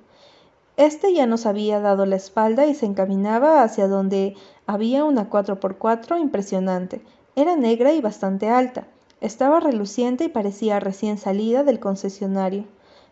Este 0.75 1.13
ya 1.13 1.25
nos 1.25 1.45
había 1.45 1.79
dado 1.79 2.05
la 2.05 2.17
espalda 2.17 2.65
y 2.65 2.75
se 2.75 2.85
encaminaba 2.85 3.63
hacia 3.63 3.87
donde 3.87 4.35
había 4.67 5.05
una 5.05 5.29
4x4 5.29 6.19
impresionante. 6.19 7.01
Era 7.37 7.55
negra 7.55 7.93
y 7.93 8.01
bastante 8.01 8.49
alta. 8.49 8.85
Estaba 9.21 9.61
reluciente 9.61 10.25
y 10.25 10.27
parecía 10.27 10.81
recién 10.81 11.17
salida 11.17 11.63
del 11.63 11.79
concesionario. 11.79 12.65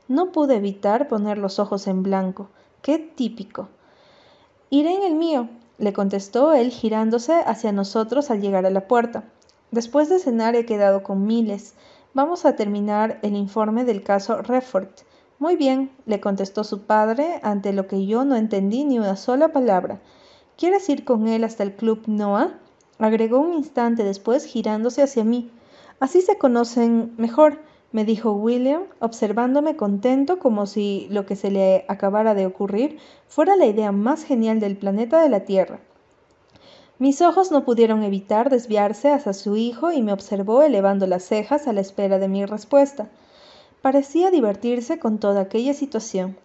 No 0.10 0.34
pude 0.34 0.58
evitar 0.58 1.08
poner 1.08 1.38
los 1.38 1.58
ojos 1.58 1.88
en 1.88 2.04
blanco. 2.04 2.50
¡Qué 2.82 3.00
típico! 3.00 3.70
Iré 4.70 4.94
en 4.94 5.04
el 5.04 5.16
mío, 5.16 5.48
le 5.78 5.94
contestó 5.94 6.54
él 6.54 6.72
girándose 6.72 7.34
hacia 7.34 7.72
nosotros 7.72 8.32
al 8.32 8.42
llegar 8.42 8.66
a 8.66 8.72
la 8.72 8.88
puerta. 8.88 9.26
Después 9.72 10.10
de 10.10 10.20
cenar 10.20 10.56
he 10.56 10.66
quedado 10.66 11.04
con 11.04 11.26
Miles. 11.26 11.76
Vamos 12.14 12.46
a 12.46 12.56
terminar 12.56 13.20
el 13.22 13.36
informe 13.36 13.86
del 13.86 14.04
caso 14.04 14.42
Redford. 14.42 14.90
Muy 15.40 15.56
bien, 15.56 15.92
le 16.06 16.20
contestó 16.20 16.64
su 16.64 16.82
padre, 16.82 17.40
ante 17.44 17.74
lo 17.74 17.88
que 17.88 18.06
yo 18.08 18.26
no 18.26 18.36
entendí 18.36 18.86
ni 18.86 18.98
una 18.98 19.16
sola 19.16 19.50
palabra. 19.50 20.02
¿Quieres 20.58 20.90
ir 20.90 21.06
con 21.06 21.28
él 21.28 21.44
hasta 21.44 21.64
el 21.64 21.76
club 21.76 22.04
Noah? 22.08 22.60
agregó 22.98 23.40
un 23.40 23.54
instante 23.54 24.04
después 24.04 24.46
girándose 24.46 25.04
hacia 25.04 25.24
mí. 25.24 25.52
Así 26.00 26.22
se 26.22 26.40
conocen 26.40 27.14
mejor, 27.18 27.60
me 27.92 28.04
dijo 28.04 28.32
William, 28.34 28.84
observándome 29.00 29.76
contento 29.76 30.40
como 30.40 30.66
si 30.66 31.08
lo 31.10 31.26
que 31.26 31.36
se 31.36 31.52
le 31.52 31.86
acabara 31.88 32.34
de 32.34 32.46
ocurrir 32.46 32.98
fuera 33.28 33.56
la 33.56 33.66
idea 33.66 33.92
más 33.92 34.24
genial 34.24 34.60
del 34.60 34.78
planeta 34.78 35.22
de 35.22 35.30
la 35.30 35.46
Tierra. 35.46 35.80
Mis 37.00 37.22
ojos 37.22 37.52
no 37.52 37.64
pudieron 37.64 38.04
evitar 38.04 38.50
desviarse 38.50 39.12
hacia 39.12 39.34
su 39.34 39.56
hijo 39.56 39.92
y 39.92 40.02
me 40.02 40.14
observó 40.14 40.64
elevando 40.64 41.06
las 41.06 41.24
cejas 41.24 41.68
a 41.68 41.74
la 41.74 41.82
espera 41.82 42.18
de 42.18 42.28
mi 42.28 42.44
respuesta. 42.46 43.10
Parecía 43.82 44.32
divertirse 44.32 44.98
con 44.98 45.20
toda 45.20 45.42
aquella 45.42 45.74
situación. 45.74 46.38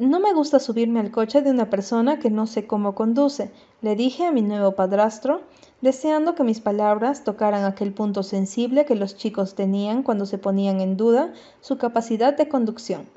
No 0.00 0.20
me 0.20 0.32
gusta 0.32 0.60
subirme 0.60 1.00
al 1.00 1.10
coche 1.10 1.42
de 1.42 1.50
una 1.50 1.70
persona 1.70 2.20
que 2.20 2.30
no 2.30 2.46
sé 2.46 2.68
cómo 2.68 2.94
conduce, 2.94 3.50
le 3.82 3.96
dije 3.96 4.26
a 4.26 4.30
mi 4.30 4.42
nuevo 4.42 4.76
padrastro, 4.76 5.40
deseando 5.80 6.36
que 6.36 6.44
mis 6.44 6.60
palabras 6.60 7.24
tocaran 7.24 7.64
aquel 7.64 7.92
punto 7.92 8.22
sensible 8.22 8.84
que 8.84 8.94
los 8.94 9.16
chicos 9.16 9.56
tenían 9.56 10.04
cuando 10.04 10.24
se 10.24 10.38
ponían 10.38 10.80
en 10.80 10.96
duda 10.96 11.32
su 11.60 11.78
capacidad 11.78 12.36
de 12.36 12.48
conducción. 12.48 13.08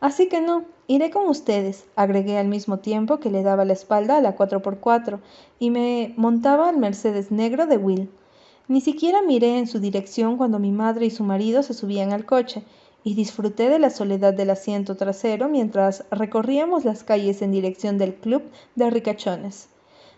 Así 0.00 0.28
que 0.28 0.40
no, 0.40 0.64
iré 0.88 1.10
con 1.12 1.28
ustedes, 1.28 1.84
agregué 1.94 2.38
al 2.38 2.48
mismo 2.48 2.80
tiempo 2.80 3.20
que 3.20 3.30
le 3.30 3.44
daba 3.44 3.64
la 3.64 3.74
espalda 3.74 4.16
a 4.16 4.20
la 4.20 4.36
4x4 4.36 5.20
y 5.60 5.70
me 5.70 6.12
montaba 6.16 6.68
al 6.68 6.76
Mercedes 6.76 7.30
negro 7.30 7.66
de 7.66 7.76
Will. 7.76 8.10
Ni 8.66 8.80
siquiera 8.80 9.22
miré 9.22 9.58
en 9.58 9.68
su 9.68 9.78
dirección 9.78 10.38
cuando 10.38 10.58
mi 10.58 10.72
madre 10.72 11.06
y 11.06 11.10
su 11.10 11.22
marido 11.22 11.62
se 11.62 11.72
subían 11.72 12.12
al 12.12 12.24
coche, 12.24 12.64
y 13.06 13.14
disfruté 13.14 13.68
de 13.68 13.78
la 13.78 13.90
soledad 13.90 14.34
del 14.34 14.50
asiento 14.50 14.96
trasero 14.96 15.48
mientras 15.48 16.04
recorríamos 16.10 16.84
las 16.84 17.04
calles 17.04 17.40
en 17.40 17.52
dirección 17.52 17.98
del 17.98 18.16
club 18.16 18.42
de 18.74 18.90
ricachones. 18.90 19.68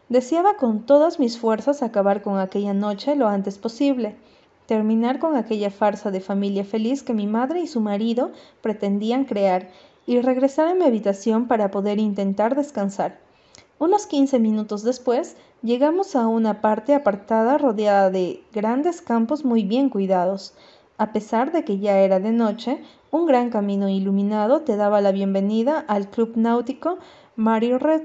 Deseaba 0.09 0.57
con 0.57 0.87
todas 0.87 1.21
mis 1.21 1.37
fuerzas 1.37 1.83
acabar 1.83 2.23
con 2.23 2.39
aquella 2.39 2.73
noche 2.73 3.15
lo 3.15 3.29
antes 3.29 3.59
posible, 3.59 4.17
terminar 4.65 5.19
con 5.19 5.37
aquella 5.37 5.71
farsa 5.71 6.11
de 6.11 6.23
familia 6.23 6.65
feliz 6.65 7.03
que 7.03 7.13
mi 7.13 7.27
madre 7.27 7.61
y 7.61 7.67
su 7.67 7.83
marido 7.83 8.31
pretendían 8.63 9.27
crear 9.27 9.69
y 10.07 10.23
regresar 10.23 10.69
a 10.69 10.75
mi 10.75 10.85
habitación 10.85 11.47
para 11.47 11.71
poder 11.71 11.99
intentar 11.99 12.57
descansar. 12.57 13.19
Unos 13.79 14.07
quince 14.07 14.39
minutos 14.39 14.83
después 14.83 15.37
llegamos 15.63 16.17
a 16.17 16.27
una 16.27 16.63
parte 16.63 16.95
apartada 16.95 17.59
rodeada 17.59 18.09
de 18.09 18.43
grandes 18.51 19.03
campos 19.03 19.45
muy 19.45 19.63
bien 19.63 19.91
cuidados. 19.91 20.55
A 20.99 21.13
pesar 21.13 21.53
de 21.53 21.65
que 21.65 21.79
ya 21.79 21.99
era 21.99 22.21
de 22.21 22.33
noche, 22.33 22.83
un 23.11 23.27
gran 23.27 23.51
camino 23.51 23.89
iluminado 23.89 24.61
te 24.61 24.77
daba 24.77 25.01
la 25.01 25.13
bienvenida 25.13 25.79
al 25.89 26.11
club 26.11 26.33
náutico 26.37 26.99
Mario 27.37 27.79
Red, 27.79 28.03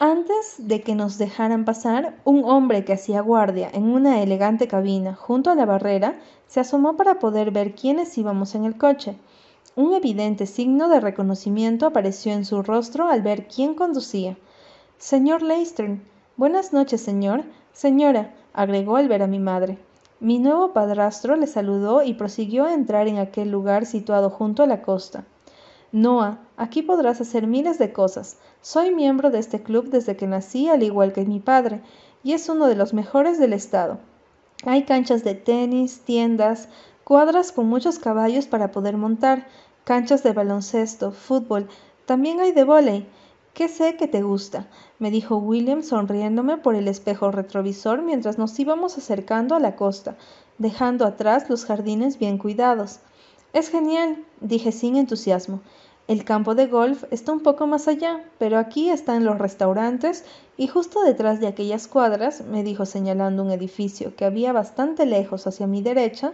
antes 0.00 0.54
de 0.58 0.82
que 0.82 0.94
nos 0.94 1.18
dejaran 1.18 1.64
pasar, 1.64 2.14
un 2.24 2.44
hombre 2.44 2.84
que 2.84 2.92
hacía 2.92 3.20
guardia 3.20 3.68
en 3.72 3.90
una 3.90 4.22
elegante 4.22 4.68
cabina 4.68 5.16
junto 5.16 5.50
a 5.50 5.56
la 5.56 5.66
barrera 5.66 6.20
se 6.46 6.60
asomó 6.60 6.96
para 6.96 7.18
poder 7.18 7.50
ver 7.50 7.74
quiénes 7.74 8.16
íbamos 8.16 8.54
en 8.54 8.64
el 8.64 8.78
coche. 8.78 9.16
Un 9.74 9.94
evidente 9.94 10.46
signo 10.46 10.88
de 10.88 11.00
reconocimiento 11.00 11.84
apareció 11.84 12.32
en 12.32 12.44
su 12.44 12.62
rostro 12.62 13.08
al 13.08 13.22
ver 13.22 13.48
quién 13.48 13.74
conducía. 13.74 14.36
Señor 14.98 15.42
Leistern. 15.42 16.00
Buenas 16.36 16.72
noches, 16.72 17.00
señor. 17.00 17.42
Señora, 17.72 18.32
agregó 18.52 18.98
al 18.98 19.08
ver 19.08 19.24
a 19.24 19.26
mi 19.26 19.40
madre. 19.40 19.78
Mi 20.20 20.40
nuevo 20.40 20.72
padrastro 20.72 21.36
le 21.36 21.46
saludó 21.46 22.02
y 22.02 22.14
prosiguió 22.14 22.64
a 22.64 22.74
entrar 22.74 23.06
en 23.06 23.18
aquel 23.18 23.50
lugar 23.50 23.86
situado 23.86 24.30
junto 24.30 24.64
a 24.64 24.66
la 24.66 24.82
costa. 24.82 25.24
Noah, 25.92 26.40
aquí 26.56 26.82
podrás 26.82 27.20
hacer 27.20 27.46
miles 27.46 27.78
de 27.78 27.92
cosas. 27.92 28.36
Soy 28.60 28.92
miembro 28.92 29.30
de 29.30 29.38
este 29.38 29.62
club 29.62 29.90
desde 29.90 30.16
que 30.16 30.26
nací, 30.26 30.68
al 30.68 30.82
igual 30.82 31.12
que 31.12 31.24
mi 31.24 31.38
padre, 31.38 31.82
y 32.24 32.32
es 32.32 32.48
uno 32.48 32.66
de 32.66 32.74
los 32.74 32.94
mejores 32.94 33.38
del 33.38 33.52
estado. 33.52 33.98
Hay 34.64 34.82
canchas 34.82 35.22
de 35.22 35.34
tenis, 35.34 36.00
tiendas, 36.00 36.68
cuadras 37.04 37.52
con 37.52 37.68
muchos 37.68 38.00
caballos 38.00 38.48
para 38.48 38.72
poder 38.72 38.96
montar, 38.96 39.46
canchas 39.84 40.24
de 40.24 40.32
baloncesto, 40.32 41.12
fútbol, 41.12 41.68
también 42.06 42.40
hay 42.40 42.52
de 42.52 42.64
vóley. 42.64 43.06
¿Qué 43.54 43.68
sé 43.68 43.96
que 43.96 44.06
te 44.06 44.22
gusta? 44.22 44.68
me 44.98 45.10
dijo 45.10 45.36
William 45.36 45.82
sonriéndome 45.82 46.58
por 46.58 46.74
el 46.74 46.88
espejo 46.88 47.30
retrovisor 47.30 48.02
mientras 48.02 48.38
nos 48.38 48.58
íbamos 48.58 48.98
acercando 48.98 49.54
a 49.54 49.60
la 49.60 49.76
costa, 49.76 50.16
dejando 50.58 51.04
atrás 51.04 51.48
los 51.48 51.64
jardines 51.64 52.18
bien 52.18 52.38
cuidados. 52.38 53.00
Es 53.52 53.70
genial, 53.70 54.24
dije 54.40 54.72
sin 54.72 54.96
entusiasmo. 54.96 55.60
El 56.08 56.24
campo 56.24 56.54
de 56.54 56.66
golf 56.66 57.04
está 57.10 57.32
un 57.32 57.40
poco 57.40 57.66
más 57.66 57.86
allá, 57.86 58.24
pero 58.38 58.58
aquí 58.58 58.88
están 58.88 59.24
los 59.24 59.38
restaurantes 59.38 60.24
y 60.56 60.66
justo 60.66 61.02
detrás 61.02 61.38
de 61.38 61.48
aquellas 61.48 61.86
cuadras, 61.86 62.42
me 62.42 62.62
dijo 62.62 62.86
señalando 62.86 63.42
un 63.42 63.50
edificio 63.50 64.16
que 64.16 64.24
había 64.24 64.52
bastante 64.52 65.04
lejos 65.04 65.46
hacia 65.46 65.66
mi 65.66 65.82
derecha, 65.82 66.32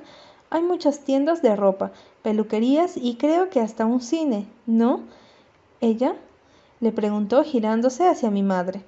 hay 0.51 0.63
muchas 0.63 1.01
tiendas 1.01 1.43
de 1.43 1.57
ropa, 1.57 1.91
peluquerías 2.23 2.97
y 2.97 3.17
creo 3.17 3.51
que 3.51 3.61
hasta 3.61 3.85
un 3.85 4.01
cine, 4.01 4.47
¿no? 4.67 5.01
¿Ella? 5.81 6.15
Le 6.81 6.93
preguntó 6.93 7.45
girándose 7.45 8.09
hacia 8.09 8.31
mi 8.31 8.43
madre. 8.43 8.85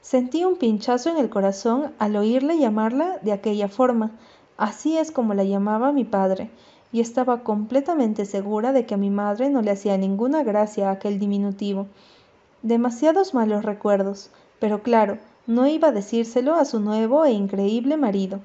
Sentí 0.00 0.44
un 0.44 0.56
pinchazo 0.56 1.10
en 1.10 1.16
el 1.16 1.28
corazón 1.28 1.92
al 1.98 2.16
oírle 2.16 2.58
llamarla 2.58 3.18
de 3.22 3.32
aquella 3.32 3.68
forma. 3.68 4.12
Así 4.56 4.96
es 4.96 5.10
como 5.10 5.34
la 5.34 5.44
llamaba 5.44 5.92
mi 5.92 6.04
padre 6.04 6.50
y 6.92 7.00
estaba 7.00 7.42
completamente 7.42 8.24
segura 8.24 8.72
de 8.72 8.86
que 8.86 8.94
a 8.94 8.98
mi 8.98 9.10
madre 9.10 9.50
no 9.50 9.62
le 9.62 9.70
hacía 9.70 9.98
ninguna 9.98 10.42
gracia 10.44 10.90
aquel 10.90 11.18
diminutivo. 11.18 11.88
Demasiados 12.62 13.34
malos 13.34 13.64
recuerdos, 13.64 14.30
pero 14.58 14.82
claro, 14.82 15.18
no 15.46 15.66
iba 15.66 15.88
a 15.88 15.92
decírselo 15.92 16.54
a 16.54 16.64
su 16.64 16.80
nuevo 16.80 17.24
e 17.24 17.32
increíble 17.32 17.96
marido. 17.96 18.40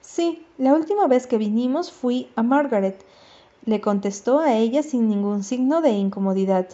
Sí, 0.00 0.46
la 0.58 0.74
última 0.74 1.06
vez 1.06 1.26
que 1.26 1.38
vinimos 1.38 1.92
fui 1.92 2.28
a 2.36 2.42
Margaret, 2.42 3.04
le 3.64 3.80
contestó 3.80 4.40
a 4.40 4.54
ella 4.54 4.82
sin 4.82 5.08
ningún 5.08 5.42
signo 5.42 5.80
de 5.80 5.90
incomodidad. 5.90 6.68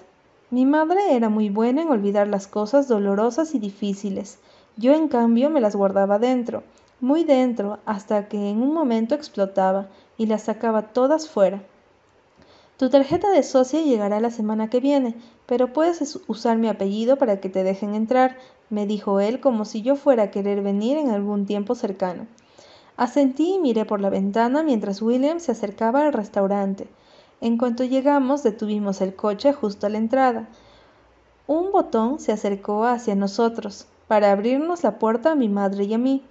Mi 0.52 0.66
madre 0.66 1.16
era 1.16 1.30
muy 1.30 1.48
buena 1.48 1.80
en 1.80 1.88
olvidar 1.88 2.28
las 2.28 2.46
cosas 2.46 2.86
dolorosas 2.86 3.54
y 3.54 3.58
difíciles. 3.58 4.38
Yo, 4.76 4.92
en 4.92 5.08
cambio, 5.08 5.48
me 5.48 5.62
las 5.62 5.74
guardaba 5.74 6.18
dentro, 6.18 6.62
muy 7.00 7.24
dentro, 7.24 7.78
hasta 7.86 8.28
que 8.28 8.50
en 8.50 8.60
un 8.60 8.74
momento 8.74 9.14
explotaba 9.14 9.88
y 10.18 10.26
las 10.26 10.42
sacaba 10.42 10.92
todas 10.92 11.26
fuera. 11.26 11.62
Tu 12.76 12.90
tarjeta 12.90 13.30
de 13.30 13.42
socia 13.44 13.80
llegará 13.80 14.20
la 14.20 14.30
semana 14.30 14.68
que 14.68 14.80
viene, 14.80 15.14
pero 15.46 15.72
puedes 15.72 16.20
usar 16.26 16.58
mi 16.58 16.68
apellido 16.68 17.16
para 17.16 17.40
que 17.40 17.48
te 17.48 17.64
dejen 17.64 17.94
entrar, 17.94 18.36
me 18.68 18.86
dijo 18.86 19.20
él 19.20 19.40
como 19.40 19.64
si 19.64 19.80
yo 19.80 19.96
fuera 19.96 20.24
a 20.24 20.30
querer 20.30 20.60
venir 20.60 20.98
en 20.98 21.08
algún 21.08 21.46
tiempo 21.46 21.74
cercano. 21.74 22.26
Asentí 22.98 23.54
y 23.54 23.58
miré 23.58 23.86
por 23.86 24.02
la 24.02 24.10
ventana 24.10 24.62
mientras 24.62 25.00
William 25.00 25.40
se 25.40 25.52
acercaba 25.52 26.04
al 26.04 26.12
restaurante. 26.12 26.88
En 27.42 27.58
cuanto 27.58 27.82
llegamos, 27.82 28.44
detuvimos 28.44 29.00
el 29.00 29.16
coche 29.16 29.52
justo 29.52 29.88
a 29.88 29.90
la 29.90 29.98
entrada. 29.98 30.48
Un 31.48 31.72
botón 31.72 32.20
se 32.20 32.30
acercó 32.30 32.84
hacia 32.84 33.16
nosotros 33.16 33.88
para 34.06 34.30
abrirnos 34.30 34.84
la 34.84 35.00
puerta 35.00 35.32
a 35.32 35.34
mi 35.34 35.48
madre 35.48 35.82
y 35.82 35.94
a 35.94 35.98
mí. 35.98 36.22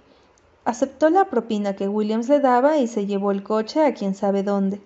Aceptó 0.64 1.10
la 1.10 1.26
propina 1.26 1.76
que 1.76 1.86
Williams 1.86 2.30
le 2.30 2.40
daba 2.40 2.78
y 2.78 2.86
se 2.86 3.04
llevó 3.04 3.30
el 3.30 3.42
coche 3.42 3.84
a 3.84 3.92
quien 3.92 4.14
sabe 4.14 4.42
dónde. 4.42 4.80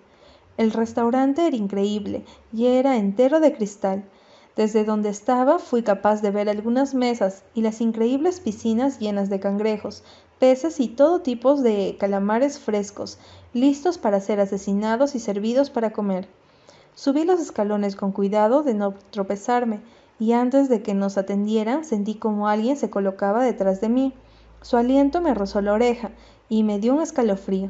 El 0.57 0.71
restaurante 0.71 1.47
era 1.47 1.55
increíble 1.55 2.25
y 2.51 2.65
era 2.65 2.97
entero 2.97 3.39
de 3.39 3.53
cristal. 3.53 4.03
Desde 4.57 4.83
donde 4.83 5.07
estaba 5.07 5.59
fui 5.59 5.81
capaz 5.81 6.21
de 6.21 6.31
ver 6.31 6.49
algunas 6.49 6.93
mesas 6.93 7.45
y 7.53 7.61
las 7.61 7.79
increíbles 7.79 8.41
piscinas 8.41 8.99
llenas 8.99 9.29
de 9.29 9.39
cangrejos, 9.39 10.03
peces 10.39 10.81
y 10.81 10.89
todo 10.89 11.21
tipo 11.21 11.55
de 11.55 11.95
calamares 11.97 12.59
frescos, 12.59 13.17
listos 13.57 13.97
para 13.97 14.21
ser 14.21 14.39
asesinados 14.39 15.15
y 15.15 15.19
servidos 15.19 15.69
para 15.69 15.91
comer. 15.91 16.27
Subí 16.95 17.25
los 17.25 17.39
escalones 17.39 17.95
con 17.95 18.11
cuidado 18.11 18.63
de 18.63 18.73
no 18.73 18.93
tropezarme, 19.11 19.81
y 20.19 20.31
antes 20.31 20.69
de 20.69 20.81
que 20.81 20.93
nos 20.93 21.17
atendieran 21.17 21.83
sentí 21.83 22.15
como 22.15 22.47
alguien 22.47 22.77
se 22.77 22.89
colocaba 22.89 23.43
detrás 23.43 23.81
de 23.81 23.89
mí. 23.89 24.13
Su 24.61 24.77
aliento 24.77 25.21
me 25.21 25.33
rozó 25.33 25.61
la 25.61 25.73
oreja 25.73 26.11
y 26.49 26.63
me 26.63 26.79
dio 26.79 26.95
un 26.95 27.01
escalofrío. 27.01 27.69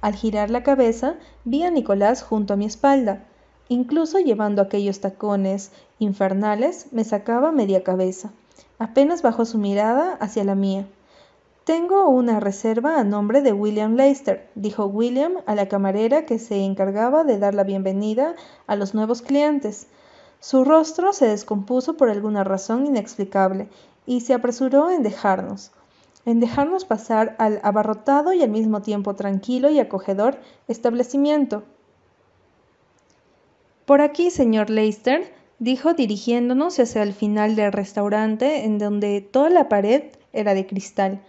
Al 0.00 0.14
girar 0.14 0.50
la 0.50 0.62
cabeza 0.62 1.16
vi 1.44 1.64
a 1.64 1.70
Nicolás 1.70 2.22
junto 2.22 2.54
a 2.54 2.56
mi 2.56 2.66
espalda. 2.66 3.24
Incluso 3.68 4.18
llevando 4.18 4.62
aquellos 4.62 5.00
tacones 5.00 5.72
infernales, 5.98 6.86
me 6.92 7.04
sacaba 7.04 7.50
media 7.50 7.82
cabeza. 7.82 8.30
Apenas 8.78 9.22
bajó 9.22 9.44
su 9.44 9.58
mirada 9.58 10.14
hacia 10.20 10.44
la 10.44 10.54
mía. 10.54 10.86
Tengo 11.68 12.08
una 12.08 12.40
reserva 12.40 12.98
a 12.98 13.04
nombre 13.04 13.42
de 13.42 13.52
William 13.52 13.94
Leicester, 13.94 14.48
dijo 14.54 14.86
William 14.86 15.34
a 15.44 15.54
la 15.54 15.68
camarera 15.68 16.24
que 16.24 16.38
se 16.38 16.64
encargaba 16.64 17.24
de 17.24 17.38
dar 17.38 17.52
la 17.52 17.62
bienvenida 17.62 18.36
a 18.66 18.74
los 18.74 18.94
nuevos 18.94 19.20
clientes. 19.20 19.86
Su 20.40 20.64
rostro 20.64 21.12
se 21.12 21.26
descompuso 21.26 21.98
por 21.98 22.08
alguna 22.08 22.42
razón 22.42 22.86
inexplicable 22.86 23.68
y 24.06 24.22
se 24.22 24.32
apresuró 24.32 24.88
en 24.88 25.02
dejarnos, 25.02 25.70
en 26.24 26.40
dejarnos 26.40 26.86
pasar 26.86 27.36
al 27.38 27.60
abarrotado 27.62 28.32
y 28.32 28.42
al 28.42 28.48
mismo 28.48 28.80
tiempo 28.80 29.14
tranquilo 29.14 29.68
y 29.68 29.78
acogedor 29.78 30.38
establecimiento. 30.68 31.64
Por 33.84 34.00
aquí, 34.00 34.30
señor 34.30 34.70
Leicester, 34.70 35.30
dijo 35.58 35.92
dirigiéndonos 35.92 36.80
hacia 36.80 37.02
el 37.02 37.12
final 37.12 37.56
del 37.56 37.72
restaurante 37.72 38.64
en 38.64 38.78
donde 38.78 39.20
toda 39.20 39.50
la 39.50 39.68
pared 39.68 40.04
era 40.32 40.54
de 40.54 40.66
cristal. 40.66 41.20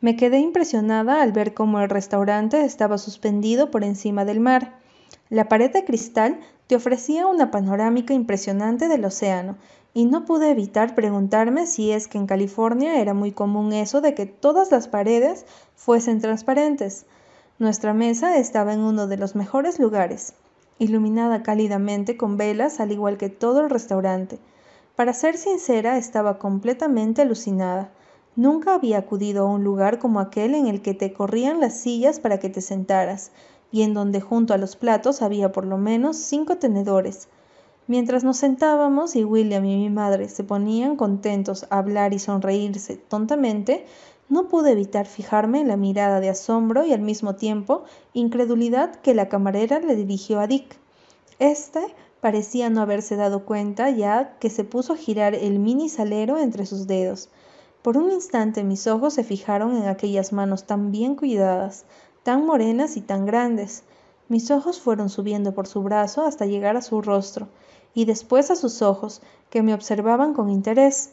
Me 0.00 0.14
quedé 0.14 0.38
impresionada 0.38 1.22
al 1.22 1.32
ver 1.32 1.54
cómo 1.54 1.80
el 1.80 1.88
restaurante 1.88 2.64
estaba 2.64 2.98
suspendido 2.98 3.70
por 3.70 3.82
encima 3.82 4.24
del 4.24 4.38
mar. 4.38 4.78
La 5.28 5.48
pared 5.48 5.72
de 5.72 5.84
cristal 5.84 6.38
te 6.68 6.76
ofrecía 6.76 7.26
una 7.26 7.50
panorámica 7.50 8.14
impresionante 8.14 8.86
del 8.86 9.04
océano, 9.04 9.56
y 9.94 10.04
no 10.04 10.24
pude 10.24 10.50
evitar 10.50 10.94
preguntarme 10.94 11.66
si 11.66 11.90
es 11.90 12.06
que 12.06 12.18
en 12.18 12.26
California 12.26 13.00
era 13.00 13.14
muy 13.14 13.32
común 13.32 13.72
eso 13.72 14.00
de 14.00 14.14
que 14.14 14.26
todas 14.26 14.70
las 14.70 14.86
paredes 14.86 15.44
fuesen 15.74 16.20
transparentes. 16.20 17.06
Nuestra 17.58 17.94
mesa 17.94 18.36
estaba 18.36 18.74
en 18.74 18.80
uno 18.80 19.08
de 19.08 19.16
los 19.16 19.34
mejores 19.34 19.80
lugares, 19.80 20.34
iluminada 20.78 21.42
cálidamente 21.42 22.16
con 22.16 22.36
velas 22.36 22.78
al 22.78 22.92
igual 22.92 23.16
que 23.16 23.30
todo 23.30 23.62
el 23.62 23.70
restaurante. 23.70 24.38
Para 24.94 25.12
ser 25.12 25.36
sincera, 25.36 25.98
estaba 25.98 26.38
completamente 26.38 27.22
alucinada. 27.22 27.90
Nunca 28.38 28.76
había 28.76 28.98
acudido 28.98 29.42
a 29.42 29.50
un 29.50 29.64
lugar 29.64 29.98
como 29.98 30.20
aquel 30.20 30.54
en 30.54 30.68
el 30.68 30.80
que 30.80 30.94
te 30.94 31.12
corrían 31.12 31.58
las 31.58 31.80
sillas 31.80 32.20
para 32.20 32.38
que 32.38 32.48
te 32.48 32.60
sentaras, 32.60 33.32
y 33.72 33.82
en 33.82 33.94
donde 33.94 34.20
junto 34.20 34.54
a 34.54 34.58
los 34.58 34.76
platos 34.76 35.22
había 35.22 35.50
por 35.50 35.66
lo 35.66 35.76
menos 35.76 36.18
cinco 36.18 36.56
tenedores. 36.56 37.26
Mientras 37.88 38.22
nos 38.22 38.36
sentábamos 38.36 39.16
y 39.16 39.24
William 39.24 39.64
y 39.64 39.76
mi 39.76 39.90
madre 39.90 40.28
se 40.28 40.44
ponían 40.44 40.94
contentos 40.94 41.66
a 41.68 41.78
hablar 41.78 42.14
y 42.14 42.20
sonreírse 42.20 42.94
tontamente, 42.94 43.86
no 44.28 44.46
pude 44.46 44.70
evitar 44.70 45.06
fijarme 45.06 45.60
en 45.60 45.66
la 45.66 45.76
mirada 45.76 46.20
de 46.20 46.28
asombro 46.28 46.86
y 46.86 46.92
al 46.92 47.00
mismo 47.00 47.34
tiempo 47.34 47.82
incredulidad 48.12 48.94
que 48.94 49.14
la 49.14 49.28
camarera 49.28 49.80
le 49.80 49.96
dirigió 49.96 50.38
a 50.38 50.46
Dick. 50.46 50.76
Este 51.40 51.80
parecía 52.20 52.70
no 52.70 52.82
haberse 52.82 53.16
dado 53.16 53.44
cuenta 53.44 53.90
ya 53.90 54.38
que 54.38 54.48
se 54.48 54.62
puso 54.62 54.92
a 54.92 54.96
girar 54.96 55.34
el 55.34 55.58
mini 55.58 55.88
salero 55.88 56.38
entre 56.38 56.66
sus 56.66 56.86
dedos. 56.86 57.30
Por 57.88 57.96
un 57.96 58.12
instante 58.12 58.64
mis 58.64 58.86
ojos 58.86 59.14
se 59.14 59.24
fijaron 59.24 59.74
en 59.74 59.88
aquellas 59.88 60.34
manos 60.34 60.64
tan 60.64 60.92
bien 60.92 61.14
cuidadas, 61.14 61.86
tan 62.22 62.44
morenas 62.44 62.98
y 62.98 63.00
tan 63.00 63.24
grandes. 63.24 63.82
Mis 64.28 64.50
ojos 64.50 64.78
fueron 64.78 65.08
subiendo 65.08 65.54
por 65.54 65.66
su 65.66 65.82
brazo 65.82 66.26
hasta 66.26 66.44
llegar 66.44 66.76
a 66.76 66.82
su 66.82 67.00
rostro, 67.00 67.48
y 67.94 68.04
después 68.04 68.50
a 68.50 68.56
sus 68.56 68.82
ojos, 68.82 69.22
que 69.48 69.62
me 69.62 69.72
observaban 69.72 70.34
con 70.34 70.50
interés. 70.50 71.12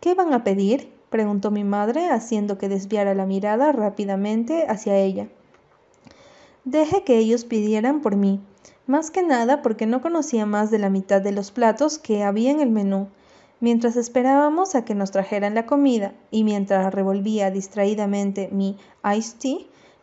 ¿Qué 0.00 0.14
van 0.14 0.32
a 0.32 0.42
pedir? 0.42 0.90
preguntó 1.10 1.50
mi 1.50 1.64
madre, 1.64 2.08
haciendo 2.08 2.56
que 2.56 2.70
desviara 2.70 3.14
la 3.14 3.26
mirada 3.26 3.70
rápidamente 3.70 4.64
hacia 4.70 4.96
ella. 4.96 5.28
Deje 6.64 7.04
que 7.04 7.18
ellos 7.18 7.44
pidieran 7.44 8.00
por 8.00 8.16
mí, 8.16 8.40
más 8.86 9.10
que 9.10 9.22
nada 9.22 9.60
porque 9.60 9.84
no 9.84 10.00
conocía 10.00 10.46
más 10.46 10.70
de 10.70 10.78
la 10.78 10.88
mitad 10.88 11.20
de 11.20 11.32
los 11.32 11.50
platos 11.50 11.98
que 11.98 12.22
había 12.22 12.50
en 12.50 12.60
el 12.60 12.70
menú, 12.70 13.08
Mientras 13.60 13.96
esperábamos 13.96 14.74
a 14.74 14.86
que 14.86 14.94
nos 14.94 15.10
trajeran 15.10 15.54
la 15.54 15.66
comida 15.66 16.14
y 16.30 16.44
mientras 16.44 16.94
revolvía 16.94 17.50
distraídamente 17.50 18.48
mi 18.50 18.78
iced 19.04 19.36
tea 19.38 19.58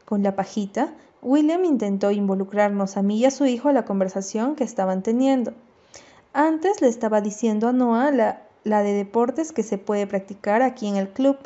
con 0.05 0.21
la 0.21 0.35
pajita, 0.35 0.93
William 1.23 1.65
intentó 1.65 2.11
involucrarnos 2.11 2.97
a 2.97 3.01
mí 3.01 3.17
y 3.17 3.25
a 3.25 3.31
su 3.31 3.45
hijo 3.45 3.69
en 3.69 3.75
la 3.75 3.85
conversación 3.85 4.55
que 4.55 4.63
estaban 4.63 5.01
teniendo. 5.01 5.53
Antes 6.33 6.81
le 6.81 6.87
estaba 6.87 7.19
diciendo 7.19 7.67
a 7.67 7.73
Noah 7.73 8.11
la, 8.11 8.43
la 8.63 8.83
de 8.83 8.93
deportes 8.93 9.51
que 9.51 9.63
se 9.63 9.79
puede 9.79 10.05
practicar 10.05 10.61
aquí 10.61 10.87
en 10.87 10.95
el 10.95 11.09
club. 11.09 11.37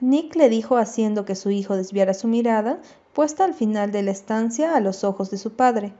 Nick 0.00 0.36
le 0.36 0.48
dijo 0.48 0.78
haciendo 0.78 1.26
que 1.26 1.34
su 1.34 1.50
hijo 1.50 1.76
desviara 1.76 2.14
su 2.14 2.26
mirada, 2.26 2.80
puesta 3.12 3.44
al 3.44 3.52
final 3.52 3.92
de 3.92 4.02
la 4.02 4.12
estancia 4.12 4.74
a 4.74 4.80
los 4.80 5.04
ojos 5.04 5.30
de 5.30 5.36
su 5.36 5.52
padre. 5.52 5.92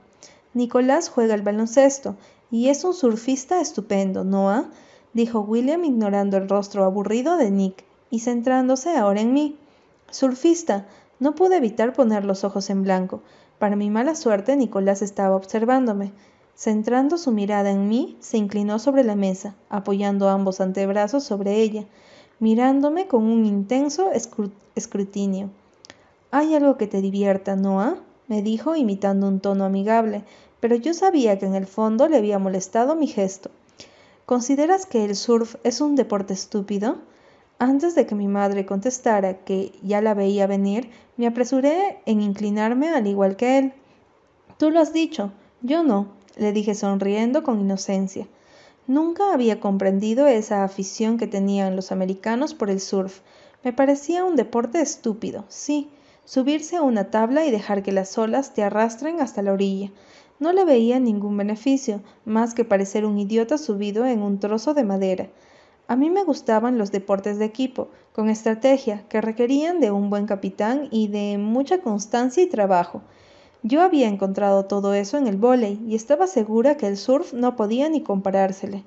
Nicolás 0.55 1.07
juega 1.07 1.35
el 1.35 1.43
baloncesto 1.43 2.15
y 2.49 2.69
es 2.69 2.83
un 2.83 2.95
surfista 2.95 3.61
estupendo, 3.61 4.23
Noah 4.23 4.65
dijo 5.13 5.41
William 5.41 5.83
ignorando 5.83 6.37
el 6.37 6.47
rostro 6.49 6.83
aburrido 6.83 7.37
de 7.37 7.51
Nick 7.51 7.83
y 8.09 8.19
centrándose 8.19 8.95
ahora 8.97 9.21
en 9.21 9.33
mí. 9.33 9.57
Surfista. 10.09 10.87
No 11.19 11.35
pude 11.35 11.57
evitar 11.57 11.93
poner 11.93 12.25
los 12.25 12.43
ojos 12.43 12.69
en 12.69 12.83
blanco. 12.83 13.21
Para 13.59 13.75
mi 13.75 13.89
mala 13.89 14.15
suerte, 14.15 14.55
Nicolás 14.55 15.01
estaba 15.01 15.35
observándome. 15.35 16.11
Centrando 16.55 17.17
su 17.17 17.31
mirada 17.31 17.71
en 17.71 17.87
mí, 17.87 18.17
se 18.19 18.37
inclinó 18.37 18.79
sobre 18.79 19.03
la 19.03 19.15
mesa, 19.15 19.55
apoyando 19.69 20.29
ambos 20.29 20.61
antebrazos 20.61 21.23
sobre 21.23 21.61
ella, 21.61 21.85
mirándome 22.39 23.07
con 23.07 23.23
un 23.23 23.45
intenso 23.45 24.09
escrutinio. 24.75 25.49
¿Hay 26.31 26.55
algo 26.55 26.77
que 26.77 26.87
te 26.87 27.01
divierta, 27.01 27.55
Noah? 27.55 27.97
me 28.27 28.41
dijo 28.41 28.75
imitando 28.75 29.27
un 29.27 29.39
tono 29.41 29.65
amigable, 29.65 30.23
pero 30.59 30.75
yo 30.75 30.93
sabía 30.93 31.37
que 31.37 31.45
en 31.45 31.55
el 31.55 31.67
fondo 31.67 32.07
le 32.07 32.17
había 32.17 32.39
molestado 32.39 32.95
mi 32.95 33.07
gesto. 33.07 33.51
¿Consideras 34.31 34.85
que 34.85 35.03
el 35.03 35.17
surf 35.17 35.55
es 35.65 35.81
un 35.81 35.97
deporte 35.97 36.33
estúpido? 36.33 36.99
Antes 37.59 37.95
de 37.95 38.05
que 38.05 38.15
mi 38.15 38.29
madre 38.29 38.65
contestara 38.65 39.39
que 39.39 39.73
ya 39.83 40.01
la 40.01 40.13
veía 40.13 40.47
venir, 40.47 40.89
me 41.17 41.27
apresuré 41.27 41.99
en 42.05 42.21
inclinarme 42.21 42.87
al 42.87 43.07
igual 43.07 43.35
que 43.35 43.57
él. 43.57 43.73
Tú 44.57 44.71
lo 44.71 44.79
has 44.79 44.93
dicho, 44.93 45.33
yo 45.61 45.83
no, 45.83 46.13
le 46.37 46.53
dije 46.53 46.75
sonriendo 46.75 47.43
con 47.43 47.59
inocencia. 47.59 48.25
Nunca 48.87 49.33
había 49.33 49.59
comprendido 49.59 50.27
esa 50.27 50.63
afición 50.63 51.17
que 51.17 51.27
tenían 51.27 51.75
los 51.75 51.91
americanos 51.91 52.53
por 52.53 52.69
el 52.69 52.79
surf. 52.79 53.19
Me 53.65 53.73
parecía 53.73 54.23
un 54.23 54.37
deporte 54.37 54.79
estúpido, 54.79 55.43
sí, 55.49 55.89
subirse 56.23 56.77
a 56.77 56.83
una 56.83 57.11
tabla 57.11 57.45
y 57.45 57.51
dejar 57.51 57.83
que 57.83 57.91
las 57.91 58.17
olas 58.17 58.53
te 58.53 58.63
arrastren 58.63 59.19
hasta 59.19 59.41
la 59.41 59.51
orilla. 59.51 59.91
No 60.41 60.53
le 60.53 60.65
veía 60.65 60.99
ningún 60.99 61.37
beneficio, 61.37 62.01
más 62.25 62.55
que 62.55 62.65
parecer 62.65 63.05
un 63.05 63.19
idiota 63.19 63.59
subido 63.59 64.07
en 64.07 64.23
un 64.23 64.39
trozo 64.39 64.73
de 64.73 64.83
madera. 64.83 65.29
A 65.87 65.95
mí 65.95 66.09
me 66.09 66.23
gustaban 66.23 66.79
los 66.79 66.91
deportes 66.91 67.37
de 67.37 67.45
equipo, 67.45 67.89
con 68.11 68.27
estrategia, 68.27 69.05
que 69.07 69.21
requerían 69.21 69.79
de 69.79 69.91
un 69.91 70.09
buen 70.09 70.25
capitán 70.25 70.87
y 70.89 71.09
de 71.09 71.37
mucha 71.37 71.81
constancia 71.81 72.41
y 72.41 72.47
trabajo. 72.47 73.03
Yo 73.61 73.83
había 73.83 74.07
encontrado 74.07 74.65
todo 74.65 74.95
eso 74.95 75.19
en 75.19 75.27
el 75.27 75.37
vóley 75.37 75.79
y 75.87 75.93
estaba 75.93 76.25
segura 76.25 76.75
que 76.75 76.87
el 76.87 76.97
surf 76.97 77.33
no 77.33 77.55
podía 77.55 77.87
ni 77.87 78.01
comparársele. 78.01 78.83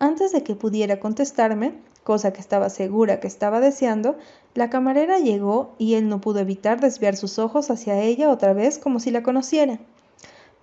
Antes 0.00 0.32
de 0.32 0.42
que 0.42 0.56
pudiera 0.56 0.98
contestarme, 0.98 1.74
cosa 2.02 2.32
que 2.32 2.40
estaba 2.40 2.68
segura 2.68 3.20
que 3.20 3.28
estaba 3.28 3.60
deseando, 3.60 4.16
la 4.54 4.70
camarera 4.70 5.20
llegó 5.20 5.76
y 5.78 5.94
él 5.94 6.08
no 6.08 6.20
pudo 6.20 6.40
evitar 6.40 6.80
desviar 6.80 7.14
sus 7.14 7.38
ojos 7.38 7.70
hacia 7.70 8.00
ella 8.00 8.28
otra 8.28 8.54
vez 8.54 8.80
como 8.80 8.98
si 8.98 9.12
la 9.12 9.22
conociera. 9.22 9.78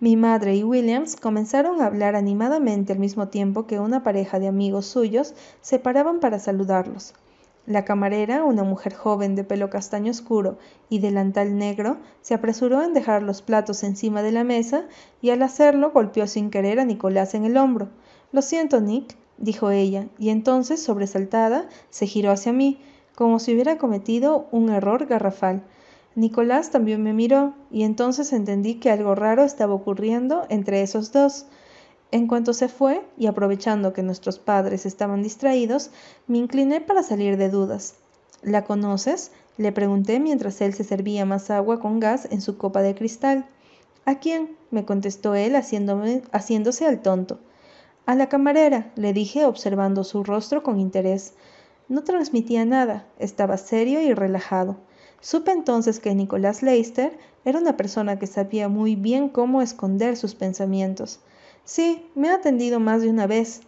Mi 0.02 0.18
madre 0.18 0.56
y 0.56 0.64
Williams 0.64 1.16
comenzaron 1.16 1.80
a 1.80 1.86
hablar 1.86 2.16
animadamente 2.16 2.92
al 2.92 2.98
mismo 2.98 3.28
tiempo 3.28 3.68
que 3.68 3.80
una 3.80 4.02
pareja 4.02 4.40
de 4.40 4.48
amigos 4.48 4.88
suyos 4.88 5.36
se 5.62 5.78
paraban 5.78 6.20
para 6.20 6.40
saludarlos. 6.40 7.14
La 7.68 7.86
camarera, 7.86 8.44
una 8.44 8.64
mujer 8.64 8.96
joven 8.96 9.36
de 9.36 9.44
pelo 9.44 9.70
castaño 9.70 10.10
oscuro 10.10 10.58
y 10.90 10.98
delantal 10.98 11.56
negro, 11.56 11.98
se 12.24 12.34
apresuró 12.34 12.82
en 12.82 12.96
dejar 12.96 13.22
los 13.22 13.44
platos 13.44 13.84
encima 13.84 14.24
de 14.24 14.32
la 14.32 14.44
mesa 14.44 14.86
y 15.22 15.30
al 15.30 15.44
hacerlo 15.44 15.92
golpeó 15.92 16.26
sin 16.26 16.50
querer 16.50 16.80
a 16.80 16.86
Nicolás 16.86 17.36
en 17.36 17.46
el 17.46 17.56
hombro. 17.56 17.90
Lo 18.32 18.42
siento, 18.42 18.82
Nick, 18.82 19.16
dijo 19.38 19.70
ella, 19.70 20.08
y 20.18 20.32
entonces, 20.32 20.82
sobresaltada, 20.82 21.70
se 21.92 22.08
giró 22.08 22.32
hacia 22.32 22.54
mí, 22.54 22.82
como 23.14 23.38
si 23.38 23.54
hubiera 23.54 23.78
cometido 23.78 24.48
un 24.50 24.72
error 24.72 25.06
garrafal. 25.06 25.62
Nicolás 26.16 26.72
también 26.72 27.02
me 27.04 27.14
miró, 27.14 27.54
y 27.72 27.84
entonces 27.84 28.34
entendí 28.34 28.76
que 28.76 28.92
algo 28.92 29.16
raro 29.16 29.44
estaba 29.44 29.74
ocurriendo 29.74 30.46
entre 30.50 30.82
esos 30.82 31.14
dos. 31.14 31.46
En 32.12 32.28
cuanto 32.28 32.54
se 32.54 32.68
fue, 32.68 33.02
y 33.18 33.28
aprovechando 33.28 33.94
que 33.94 34.04
nuestros 34.04 34.38
padres 34.38 34.86
estaban 34.86 35.24
distraídos, 35.24 35.92
me 36.28 36.38
incliné 36.38 36.82
para 36.82 37.04
salir 37.04 37.38
de 37.38 37.50
dudas. 37.50 37.96
¿La 38.42 38.66
conoces? 38.66 39.32
le 39.58 39.72
pregunté 39.72 40.20
mientras 40.20 40.60
él 40.62 40.74
se 40.74 40.84
servía 40.84 41.26
más 41.26 41.50
agua 41.50 41.80
con 41.80 42.00
gas 42.00 42.28
en 42.32 42.42
su 42.42 42.58
copa 42.58 42.82
de 42.82 42.96
cristal. 42.96 43.46
¿A 44.06 44.16
quién? 44.16 44.58
me 44.72 44.84
contestó 44.84 45.36
él 45.36 45.56
haciéndose 45.56 46.86
al 46.86 47.02
tonto. 47.02 47.40
A 48.06 48.16
la 48.16 48.28
camarera, 48.28 48.92
le 48.96 49.14
dije 49.14 49.46
observando 49.46 50.04
su 50.04 50.24
rostro 50.24 50.64
con 50.64 50.80
interés. 50.80 51.36
No 51.88 52.04
transmitía 52.04 52.66
nada, 52.66 53.06
estaba 53.20 53.58
serio 53.58 54.02
y 54.02 54.14
relajado. 54.14 54.78
Supe 55.22 55.52
entonces 55.52 56.00
que 56.00 56.16
Nicolás 56.16 56.64
Leicester 56.64 57.18
era 57.46 57.60
una 57.60 57.78
persona 57.78 58.18
que 58.18 58.26
sabía 58.26 58.68
muy 58.70 58.96
bien 58.96 59.30
cómo 59.30 59.62
esconder 59.62 60.18
sus 60.18 60.34
pensamientos. 60.34 61.20
Sí, 61.64 62.06
me 62.16 62.30
ha 62.30 62.36
atendido 62.36 62.80
más 62.80 63.04
de 63.04 63.10
una 63.10 63.28
vez, 63.28 63.62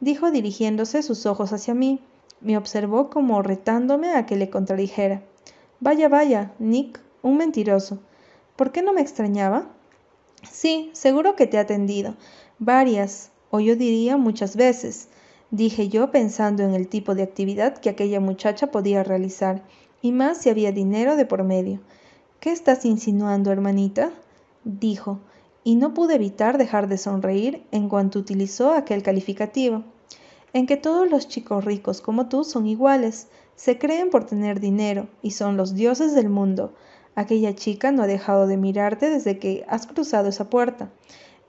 dijo 0.00 0.32
dirigiéndose 0.32 1.04
sus 1.04 1.24
ojos 1.24 1.52
hacia 1.52 1.72
mí. 1.72 2.00
Me 2.40 2.56
observó 2.56 3.10
como 3.10 3.42
retándome 3.42 4.12
a 4.12 4.26
que 4.26 4.36
le 4.36 4.50
contradijera. 4.50 5.22
Vaya, 5.78 6.08
vaya, 6.08 6.52
Nick, 6.58 7.00
un 7.22 7.36
mentiroso. 7.36 8.00
¿Por 8.56 8.72
qué 8.72 8.82
no 8.82 8.92
me 8.92 9.00
extrañaba? 9.00 9.68
Sí, 10.50 10.90
seguro 10.94 11.36
que 11.36 11.46
te 11.46 11.58
ha 11.58 11.62
atendido. 11.62 12.16
Varias, 12.58 13.30
o 13.50 13.60
yo 13.60 13.76
diría 13.76 14.16
muchas 14.16 14.56
veces, 14.56 15.08
dije 15.52 15.88
yo 15.88 16.10
pensando 16.10 16.64
en 16.64 16.74
el 16.74 16.88
tipo 16.88 17.14
de 17.14 17.22
actividad 17.22 17.78
que 17.78 17.90
aquella 17.90 18.18
muchacha 18.18 18.72
podía 18.72 19.04
realizar, 19.04 19.62
y 20.02 20.12
más 20.12 20.38
si 20.38 20.50
había 20.50 20.72
dinero 20.72 21.16
de 21.16 21.24
por 21.24 21.44
medio. 21.44 21.80
¿Qué 22.40 22.52
estás 22.52 22.84
insinuando, 22.84 23.50
hermanita? 23.50 24.12
dijo, 24.64 25.18
y 25.64 25.76
no 25.76 25.92
pude 25.94 26.14
evitar 26.14 26.56
dejar 26.58 26.88
de 26.88 26.98
sonreír 26.98 27.64
en 27.72 27.88
cuanto 27.88 28.18
utilizó 28.18 28.72
aquel 28.72 29.02
calificativo. 29.02 29.84
En 30.52 30.66
que 30.66 30.76
todos 30.76 31.10
los 31.10 31.28
chicos 31.28 31.64
ricos 31.64 32.00
como 32.00 32.28
tú 32.28 32.44
son 32.44 32.66
iguales, 32.66 33.28
se 33.54 33.76
creen 33.76 34.10
por 34.10 34.24
tener 34.24 34.60
dinero 34.60 35.08
y 35.20 35.32
son 35.32 35.56
los 35.56 35.74
dioses 35.74 36.14
del 36.14 36.28
mundo. 36.28 36.72
Aquella 37.16 37.54
chica 37.54 37.90
no 37.90 38.04
ha 38.04 38.06
dejado 38.06 38.46
de 38.46 38.56
mirarte 38.56 39.10
desde 39.10 39.38
que 39.38 39.64
has 39.68 39.86
cruzado 39.86 40.28
esa 40.28 40.48
puerta. 40.48 40.90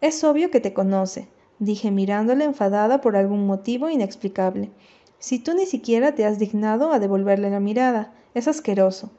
Es 0.01 0.23
obvio 0.23 0.49
que 0.49 0.59
te 0.59 0.73
conoce, 0.73 1.27
dije 1.59 1.91
mirándole 1.91 2.45
enfadada 2.45 3.01
por 3.01 3.15
algún 3.15 3.45
motivo 3.45 3.89
inexplicable. 3.89 4.71
Si 5.19 5.37
tú 5.37 5.53
ni 5.53 5.65
siquiera 5.65 6.15
te 6.15 6.25
has 6.25 6.39
dignado 6.39 6.91
a 6.91 6.99
devolverle 6.99 7.51
la 7.51 7.59
mirada, 7.59 8.13
es 8.33 8.47
asqueroso. 8.47 9.09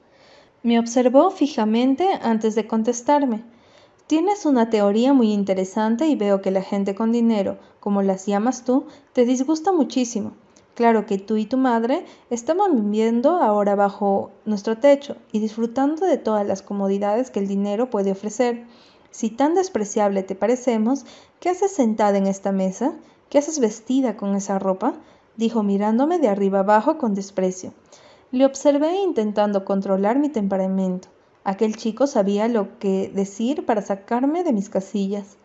Me 0.63 0.79
observó 0.79 1.31
fijamente 1.31 2.09
antes 2.23 2.55
de 2.55 2.67
contestarme. 2.67 3.43
Tienes 4.07 4.45
una 4.45 4.71
teoría 4.71 5.15
muy 5.15 5.33
interesante 5.33 6.07
y 6.07 6.17
veo 6.17 6.43
que 6.43 6.51
la 6.51 6.63
gente 6.63 6.95
con 6.95 7.13
dinero, 7.13 7.59
como 7.81 8.03
las 8.03 8.27
llamas 8.27 8.65
tú, 8.65 8.87
te 9.13 9.25
disgusta 9.25 9.73
muchísimo. 9.73 10.33
Claro 10.75 11.07
que 11.07 11.19
tú 11.19 11.37
y 11.37 11.47
tu 11.47 11.57
madre 11.57 12.05
estamos 12.31 12.69
viviendo 12.73 13.37
ahora 13.37 13.75
bajo 13.75 14.31
nuestro 14.45 14.79
techo 14.79 15.17
y 15.31 15.39
disfrutando 15.41 16.07
de 16.07 16.17
todas 16.17 16.47
las 16.47 16.63
comodidades 16.63 17.31
que 17.31 17.39
el 17.39 17.49
dinero 17.49 17.91
puede 17.91 18.13
ofrecer. 18.13 18.65
Si 19.11 19.31
tan 19.31 19.55
despreciable 19.55 20.23
te 20.23 20.35
parecemos, 20.35 21.05
¿qué 21.39 21.51
haces 21.51 21.73
sentada 21.73 22.17
en 22.17 22.27
esta 22.27 22.53
mesa? 22.53 22.95
¿Qué 23.29 23.39
haces 23.39 23.61
vestida 23.61 24.17
con 24.17 24.35
esa 24.35 24.59
ropa? 24.59 24.95
dijo 25.37 25.63
mirándome 25.63 26.19
de 26.19 26.29
arriba 26.29 26.61
abajo 26.61 26.99
con 26.99 27.15
desprecio. 27.15 27.73
Le 28.33 28.45
observé 28.45 28.97
intentando 29.01 29.65
controlar 29.65 30.21
mi 30.21 30.29
temperamento. 30.29 31.09
Aquel 31.43 31.75
chico 31.75 32.07
sabía 32.07 32.47
lo 32.47 32.79
que 32.79 33.11
decir 33.13 33.67
para 33.67 33.83
sacarme 33.83 34.45
de 34.45 34.53
mis 34.53 34.69
casillas. 34.69 35.37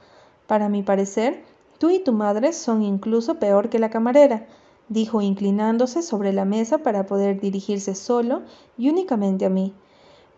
Para 0.45 0.69
mi 0.69 0.83
parecer, 0.83 1.43
tú 1.79 1.89
y 1.89 1.97
tu 1.97 2.13
madre 2.13 2.53
son 2.53 2.83
incluso 2.83 3.39
peor 3.39 3.69
que 3.69 3.79
la 3.79 3.89
camarera, 3.89 4.45
dijo 4.87 5.21
inclinándose 5.21 6.03
sobre 6.03 6.31
la 6.31 6.45
mesa 6.45 6.77
para 6.77 7.07
poder 7.07 7.39
dirigirse 7.39 7.95
solo 7.95 8.43
y 8.77 8.89
únicamente 8.89 9.45
a 9.45 9.49
mí. 9.49 9.73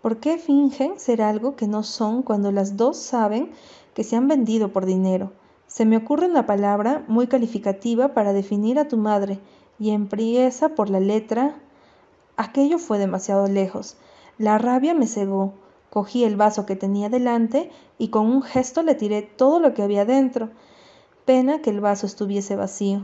¿Por 0.01 0.21
qué 0.21 0.37
fingen 0.37 0.99
ser 1.01 1.21
algo 1.21 1.57
que 1.57 1.67
no 1.67 1.83
son 1.83 2.23
cuando 2.23 2.53
las 2.53 2.77
dos 2.77 2.95
saben 2.95 3.51
que 3.93 4.05
se 4.05 4.15
han 4.15 4.29
vendido 4.29 4.71
por 4.71 4.85
dinero? 4.85 5.33
Se 5.67 5.85
me 5.85 5.97
ocurre 5.97 6.27
una 6.27 6.45
palabra 6.45 7.03
muy 7.09 7.27
calificativa 7.27 8.13
para 8.13 8.31
definir 8.31 8.79
a 8.79 8.87
tu 8.87 8.95
madre, 8.95 9.39
y 9.79 9.89
empieza 9.89 10.69
por 10.69 10.89
la 10.89 11.01
letra. 11.01 11.55
Aquello 12.37 12.77
fue 12.77 12.99
demasiado 12.99 13.47
lejos. 13.47 13.97
La 14.37 14.59
rabia 14.59 14.93
me 14.93 15.07
cegó. 15.07 15.55
Cogí 15.89 16.23
el 16.23 16.35
vaso 16.35 16.67
que 16.67 16.75
tenía 16.75 17.09
delante 17.09 17.71
y 17.97 18.09
con 18.09 18.27
un 18.27 18.43
gesto 18.43 18.83
le 18.83 18.93
tiré 18.93 19.23
todo 19.23 19.59
lo 19.59 19.73
que 19.73 19.81
había 19.81 20.05
dentro. 20.05 20.51
Pena 21.25 21.61
que 21.61 21.71
el 21.71 21.81
vaso 21.81 22.05
estuviese 22.05 22.55
vacío. 22.55 23.01